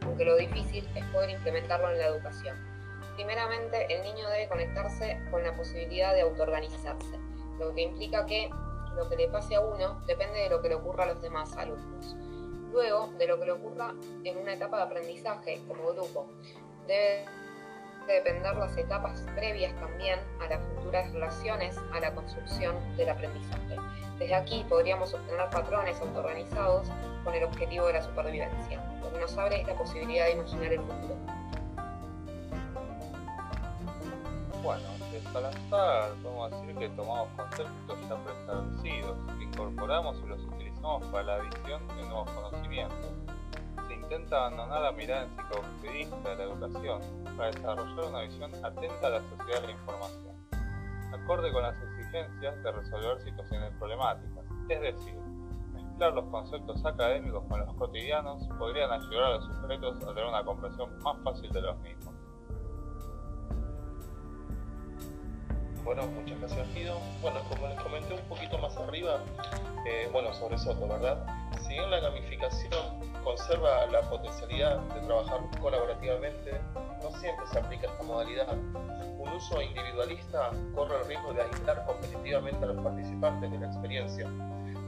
aunque 0.06 0.26
lo 0.26 0.36
difícil 0.36 0.88
es 0.94 1.06
poder 1.06 1.32
implementarlo 1.32 1.90
en 1.90 1.98
la 1.98 2.06
educación. 2.06 2.56
Primeramente, 3.16 3.88
el 3.90 4.04
niño 4.04 4.30
debe 4.30 4.48
conectarse 4.48 5.20
con 5.32 5.44
la 5.44 5.54
posibilidad 5.54 6.14
de 6.14 6.22
autoorganizarse, 6.22 7.18
lo 7.58 7.74
que 7.74 7.82
implica 7.82 8.28
que 8.28 8.52
lo 8.96 9.10
que 9.10 9.16
le 9.16 9.28
pase 9.28 9.56
a 9.56 9.62
uno 9.62 10.02
depende 10.06 10.40
de 10.40 10.50
lo 10.50 10.62
que 10.62 10.70
le 10.70 10.76
ocurra 10.76 11.04
a 11.04 11.08
los 11.08 11.22
demás 11.22 11.56
alumnos. 11.58 12.16
Luego, 12.72 13.12
de 13.18 13.28
lo 13.28 13.40
que 13.40 13.46
le 13.46 13.52
ocurra 13.52 13.94
en 14.24 14.38
una 14.38 14.54
etapa 14.54 14.78
de 14.78 14.84
aprendizaje 14.84 15.62
como 15.68 15.94
grupo. 15.94 16.28
Debe 16.88 17.26
depender 18.08 18.56
las 18.56 18.76
etapas 18.78 19.24
previas 19.36 19.74
también 19.80 20.20
a 20.42 20.48
las 20.48 20.62
futuras 20.76 21.12
relaciones 21.14 21.78
a 21.94 22.00
la 22.00 22.14
construcción 22.14 22.76
del 22.98 23.10
aprendizaje. 23.10 23.78
Desde 24.20 24.36
aquí 24.36 24.66
podríamos 24.68 25.14
obtener 25.14 25.50
patrones 25.50 26.00
autoorganizados 26.02 26.88
con 27.24 27.34
el 27.34 27.44
objetivo 27.44 27.88
de 27.88 27.94
la 27.94 28.02
supervivencia. 28.02 28.84
Lo 29.02 29.12
que 29.12 29.20
nos 29.20 29.38
abre 29.38 29.64
la 29.64 29.74
posibilidad 29.76 30.26
de 30.26 30.32
imaginar 30.34 30.74
el 30.74 30.82
futuro. 30.82 31.16
Bueno, 34.62 34.93
lanzar 35.42 36.14
podemos 36.22 36.52
decir 36.52 36.76
que 36.76 36.90
tomamos 36.90 37.28
conceptos 37.36 37.98
ya 38.10 38.16
preestablecidos, 38.24 39.18
que 39.38 39.44
incorporamos 39.44 40.18
y 40.24 40.28
los 40.28 40.44
utilizamos 40.46 41.06
para 41.08 41.24
la 41.24 41.38
visión 41.40 41.88
de 41.88 42.04
nuevos 42.04 42.30
conocimientos. 42.32 43.12
Se 43.88 43.94
intenta 43.94 44.38
abandonar 44.38 44.82
la 44.82 44.92
mirada 44.92 45.24
enciclopedista 45.24 46.30
de 46.30 46.36
la 46.36 46.44
educación 46.44 47.02
para 47.38 47.52
desarrollar 47.52 48.06
una 48.06 48.22
visión 48.22 48.52
atenta 48.64 49.08
a 49.08 49.10
la 49.10 49.22
sociedad 49.22 49.62
de 49.62 49.68
la 49.68 49.74
información, 49.74 50.36
acorde 51.14 51.52
con 51.52 51.64
las 51.64 51.76
exigencias 51.82 52.64
de 52.64 52.72
resolver 52.72 53.22
situaciones 53.22 53.72
problemáticas, 53.78 54.46
es 54.70 54.82
decir, 54.82 55.16
mezclar 55.74 56.14
los 56.14 56.26
conceptos 56.26 56.86
académicos 56.86 57.44
con 57.50 57.60
los 57.60 57.74
cotidianos 57.76 58.48
podrían 58.58 58.92
ayudar 58.92 59.24
a 59.24 59.30
los 59.36 59.46
sujetos 59.46 60.04
a 60.04 60.08
tener 60.08 60.26
una 60.26 60.44
comprensión 60.44 60.98
más 61.04 61.18
fácil 61.24 61.52
de 61.52 61.62
los 61.62 61.78
mismos. 61.80 62.13
Bueno, 65.84 66.08
muchas 66.08 66.40
gracias 66.40 66.74
Guido. 66.74 66.98
Bueno, 67.22 67.42
como 67.50 67.68
les 67.68 67.80
comenté 67.82 68.14
un 68.14 68.22
poquito 68.22 68.58
más 68.58 68.76
arriba, 68.78 69.20
eh, 69.86 70.10
bueno, 70.14 70.34
sobre 70.34 70.58
Soto, 70.58 70.88
¿verdad? 70.88 71.26
Si 71.62 71.74
bien 71.74 71.92
la 71.92 72.00
gamificación 72.00 72.72
conserva 73.24 73.86
la 73.88 74.02
potencialidad 74.10 74.80
de 74.80 75.02
trabajar 75.02 75.42
colaborativamente, 75.60 76.52
no 77.02 77.12
siempre 77.20 77.46
se 77.48 77.60
aplica 77.60 77.88
esta 77.88 78.04
modalidad. 78.04 78.54
Un 78.54 79.30
uso 79.30 79.62
individualista 79.62 80.52
corre 80.74 81.00
el 81.02 81.08
riesgo 81.08 81.34
de 81.34 81.42
aislar 81.42 81.86
competitivamente 81.86 82.64
a 82.64 82.68
los 82.68 82.84
participantes 82.84 83.52
de 83.52 83.60
la 83.60 83.68
experiencia, 83.68 84.30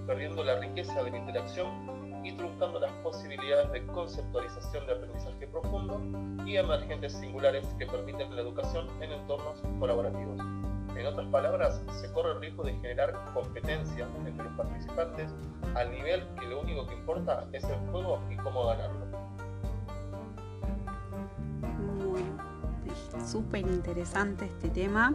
perdiendo 0.07 0.43
la 0.43 0.59
riqueza 0.59 1.03
de 1.03 1.11
la 1.11 1.17
interacción 1.17 2.23
y 2.23 2.31
truncando 2.31 2.79
las 2.79 2.91
posibilidades 3.03 3.71
de 3.73 3.85
conceptualización 3.87 4.87
de 4.87 4.93
aprendizaje 4.93 5.47
profundo 5.47 6.01
y 6.45 6.55
emergentes 6.55 7.13
singulares 7.13 7.67
que 7.77 7.85
permiten 7.85 8.33
la 8.35 8.41
educación 8.41 8.87
en 9.01 9.11
entornos 9.11 9.61
colaborativos. 9.79 10.39
En 10.95 11.05
otras 11.05 11.27
palabras, 11.27 11.81
se 11.99 12.11
corre 12.13 12.31
el 12.33 12.41
riesgo 12.41 12.63
de 12.63 12.73
generar 12.73 13.13
competencia 13.33 14.07
entre 14.25 14.43
los 14.45 14.53
participantes 14.53 15.31
al 15.75 15.91
nivel 15.91 16.23
que 16.39 16.45
lo 16.47 16.61
único 16.61 16.87
que 16.87 16.93
importa 16.93 17.47
es 17.51 17.63
el 17.65 17.77
juego 17.91 18.21
y 18.29 18.37
cómo 18.37 18.65
ganarlo. 18.65 19.05
Súper 23.25 23.61
interesante 23.61 24.45
este 24.45 24.69
tema. 24.69 25.13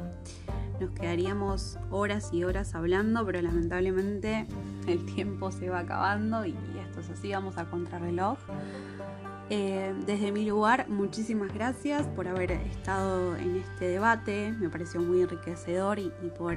Nos 0.81 0.91
quedaríamos 0.91 1.79
horas 1.91 2.33
y 2.33 2.45
horas 2.45 2.75
hablando, 2.75 3.25
pero 3.25 3.41
lamentablemente 3.43 4.47
el 4.87 5.05
tiempo 5.07 5.53
se 5.53 5.69
va 5.69 5.81
acabando 5.81 6.45
y 6.45 6.57
esto 6.87 7.01
es 7.01 7.11
así, 7.11 7.33
vamos 7.33 7.59
a 7.59 7.67
contrarreloj. 7.67 8.39
Eh, 9.53 9.93
desde 10.07 10.31
mi 10.31 10.45
lugar, 10.45 10.89
muchísimas 10.89 11.53
gracias 11.53 12.07
por 12.07 12.29
haber 12.29 12.53
estado 12.53 13.37
en 13.37 13.57
este 13.57 13.89
debate, 13.89 14.53
me 14.53 14.69
pareció 14.69 15.01
muy 15.01 15.23
enriquecedor 15.23 15.99
y, 15.99 16.13
por 16.39 16.57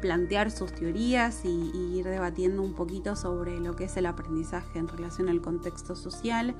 plantear 0.00 0.52
sus 0.52 0.72
teorías 0.72 1.44
y, 1.44 1.72
ir 1.98 2.04
debatiendo 2.04 2.62
un 2.62 2.74
poquito 2.74 3.16
sobre 3.16 3.58
lo 3.58 3.74
que 3.74 3.84
es 3.84 3.96
el 3.96 4.06
aprendizaje 4.06 4.78
en 4.78 4.86
relación 4.86 5.28
al 5.28 5.40
contexto 5.40 5.96
social, 5.96 6.54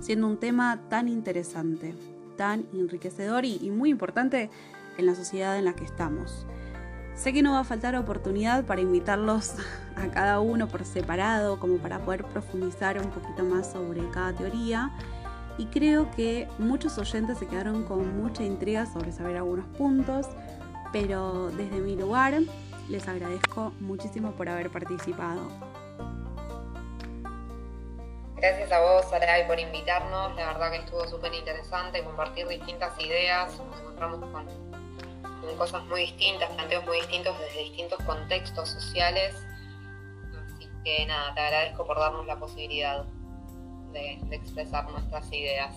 siendo 0.00 0.26
un 0.26 0.36
tema 0.36 0.82
tan 0.90 1.08
interesante, 1.08 1.94
tan 2.36 2.66
enriquecedor 2.74 3.46
y 3.46 3.70
muy 3.70 3.88
importante 3.88 4.50
en 4.98 5.06
la 5.06 5.14
sociedad 5.14 5.58
en 5.58 5.64
la 5.64 5.74
que 5.74 5.84
estamos. 5.84 6.46
Sé 7.20 7.34
que 7.34 7.42
no 7.42 7.52
va 7.52 7.60
a 7.60 7.64
faltar 7.64 7.94
oportunidad 7.96 8.64
para 8.64 8.80
invitarlos 8.80 9.56
a 9.94 10.08
cada 10.10 10.40
uno 10.40 10.68
por 10.68 10.86
separado, 10.86 11.60
como 11.60 11.76
para 11.76 11.98
poder 11.98 12.24
profundizar 12.24 12.96
un 12.98 13.10
poquito 13.10 13.44
más 13.44 13.70
sobre 13.70 14.08
cada 14.08 14.32
teoría. 14.32 14.90
Y 15.58 15.66
creo 15.66 16.10
que 16.12 16.48
muchos 16.58 16.96
oyentes 16.96 17.36
se 17.36 17.46
quedaron 17.46 17.84
con 17.84 18.16
mucha 18.16 18.42
intriga 18.42 18.86
sobre 18.86 19.12
saber 19.12 19.36
algunos 19.36 19.66
puntos, 19.76 20.28
pero 20.94 21.50
desde 21.50 21.80
mi 21.80 21.94
lugar 21.94 22.40
les 22.88 23.06
agradezco 23.06 23.74
muchísimo 23.80 24.32
por 24.32 24.48
haber 24.48 24.70
participado. 24.70 25.42
Gracias 28.36 28.72
a 28.72 28.80
vos, 28.80 29.04
Saray, 29.10 29.46
por 29.46 29.60
invitarnos. 29.60 30.34
La 30.36 30.54
verdad 30.54 30.70
que 30.70 30.78
estuvo 30.78 31.06
súper 31.06 31.34
interesante 31.34 32.02
compartir 32.02 32.48
distintas 32.48 32.98
ideas. 32.98 33.52
Nos 33.58 33.78
encontramos 33.78 34.20
con 34.20 34.32
cosas 35.56 35.84
muy 35.86 36.00
distintas, 36.00 36.50
planteos 36.50 36.84
muy 36.86 36.96
distintos 36.98 37.38
desde 37.38 37.64
distintos 37.64 37.98
contextos 38.04 38.68
sociales. 38.68 39.34
Así 40.46 40.68
que 40.84 41.06
nada, 41.06 41.34
te 41.34 41.40
agradezco 41.40 41.86
por 41.86 41.98
darnos 41.98 42.26
la 42.26 42.38
posibilidad 42.38 43.04
de, 43.92 44.20
expresar 44.30 44.90
nuestras 44.90 45.30
ideas. 45.32 45.76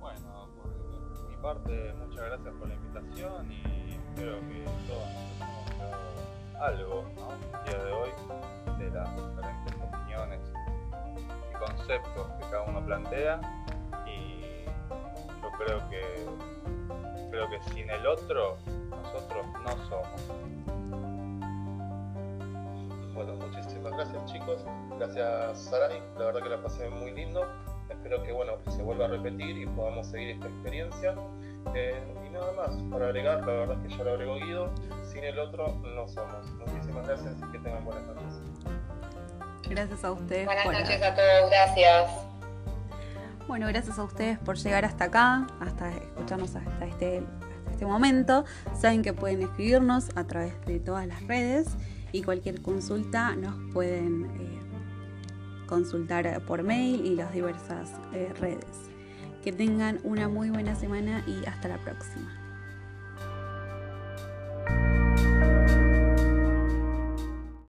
Bueno, 0.00 0.48
por 0.56 1.28
mi 1.28 1.36
parte, 1.36 1.94
muchas 1.94 2.24
gracias 2.24 2.54
por 2.54 2.68
la 2.68 2.74
invitación 2.74 3.52
y 3.52 3.94
espero 3.94 4.40
que 4.40 4.64
todos 4.86 5.08
nos 5.08 5.80
hayamos 5.80 6.28
algo 6.60 7.04
¿no? 7.16 7.32
el 7.32 7.64
día 7.64 7.84
de 7.84 7.92
hoy 7.92 8.10
de 8.78 8.90
las 8.90 9.16
diferentes 9.16 9.74
opiniones 9.80 10.40
y 11.50 11.58
conceptos 11.58 12.26
que 12.38 12.50
cada 12.50 12.62
uno 12.62 12.84
plantea 12.84 13.40
creo 15.58 15.88
que 15.90 16.02
creo 17.30 17.48
que 17.50 17.60
sin 17.72 17.90
el 17.90 18.06
otro 18.06 18.56
nosotros 18.90 19.46
no 19.64 19.70
somos. 19.88 20.20
Bueno, 23.14 23.34
muchísimas 23.34 23.92
gracias 23.92 24.24
chicos, 24.26 24.64
gracias 24.98 25.60
Saray, 25.60 26.00
la 26.18 26.26
verdad 26.26 26.42
que 26.42 26.48
la 26.48 26.62
pasé 26.62 26.88
muy 26.88 27.10
lindo, 27.10 27.44
espero 27.90 28.22
que 28.22 28.32
bueno 28.32 28.54
se 28.68 28.82
vuelva 28.82 29.06
a 29.06 29.08
repetir 29.08 29.58
y 29.58 29.66
podamos 29.66 30.06
seguir 30.06 30.30
esta 30.30 30.46
experiencia. 30.46 31.14
Eh, 31.74 32.00
y 32.26 32.30
nada 32.30 32.52
más, 32.52 32.70
para 32.90 33.06
agregar, 33.06 33.40
la 33.40 33.52
verdad 33.52 33.76
es 33.84 33.90
que 33.90 33.98
ya 33.98 34.04
lo 34.04 34.12
agregó 34.12 34.36
Guido, 34.36 34.70
sin 35.02 35.24
el 35.24 35.38
otro 35.38 35.74
no 35.94 36.08
somos. 36.08 36.46
Muchísimas 36.66 37.06
gracias 37.06 37.34
y 37.36 37.52
que 37.52 37.58
tengan 37.58 37.84
buenas 37.84 38.06
noches. 38.06 38.40
Gracias 39.68 40.04
a 40.04 40.12
ustedes. 40.12 40.46
Buenas 40.46 40.66
noches 40.66 41.02
a 41.02 41.14
todos, 41.14 41.50
gracias. 41.50 42.27
Bueno, 43.48 43.66
gracias 43.66 43.98
a 43.98 44.04
ustedes 44.04 44.38
por 44.38 44.58
llegar 44.58 44.84
hasta 44.84 45.04
acá, 45.04 45.46
hasta 45.58 45.90
escucharnos 45.90 46.54
hasta 46.54 46.84
este, 46.84 47.22
este 47.70 47.86
momento. 47.86 48.44
Saben 48.78 49.00
que 49.00 49.14
pueden 49.14 49.40
escribirnos 49.40 50.10
a 50.16 50.24
través 50.24 50.52
de 50.66 50.78
todas 50.78 51.06
las 51.06 51.26
redes 51.26 51.66
y 52.12 52.22
cualquier 52.22 52.60
consulta 52.60 53.34
nos 53.36 53.56
pueden 53.72 54.26
eh, 54.38 54.60
consultar 55.66 56.42
por 56.42 56.62
mail 56.62 57.06
y 57.06 57.14
las 57.14 57.32
diversas 57.32 57.90
eh, 58.12 58.34
redes. 58.38 58.90
Que 59.42 59.50
tengan 59.50 59.98
una 60.04 60.28
muy 60.28 60.50
buena 60.50 60.74
semana 60.74 61.24
y 61.26 61.46
hasta 61.46 61.68
la 61.68 61.78
próxima. 61.78 62.47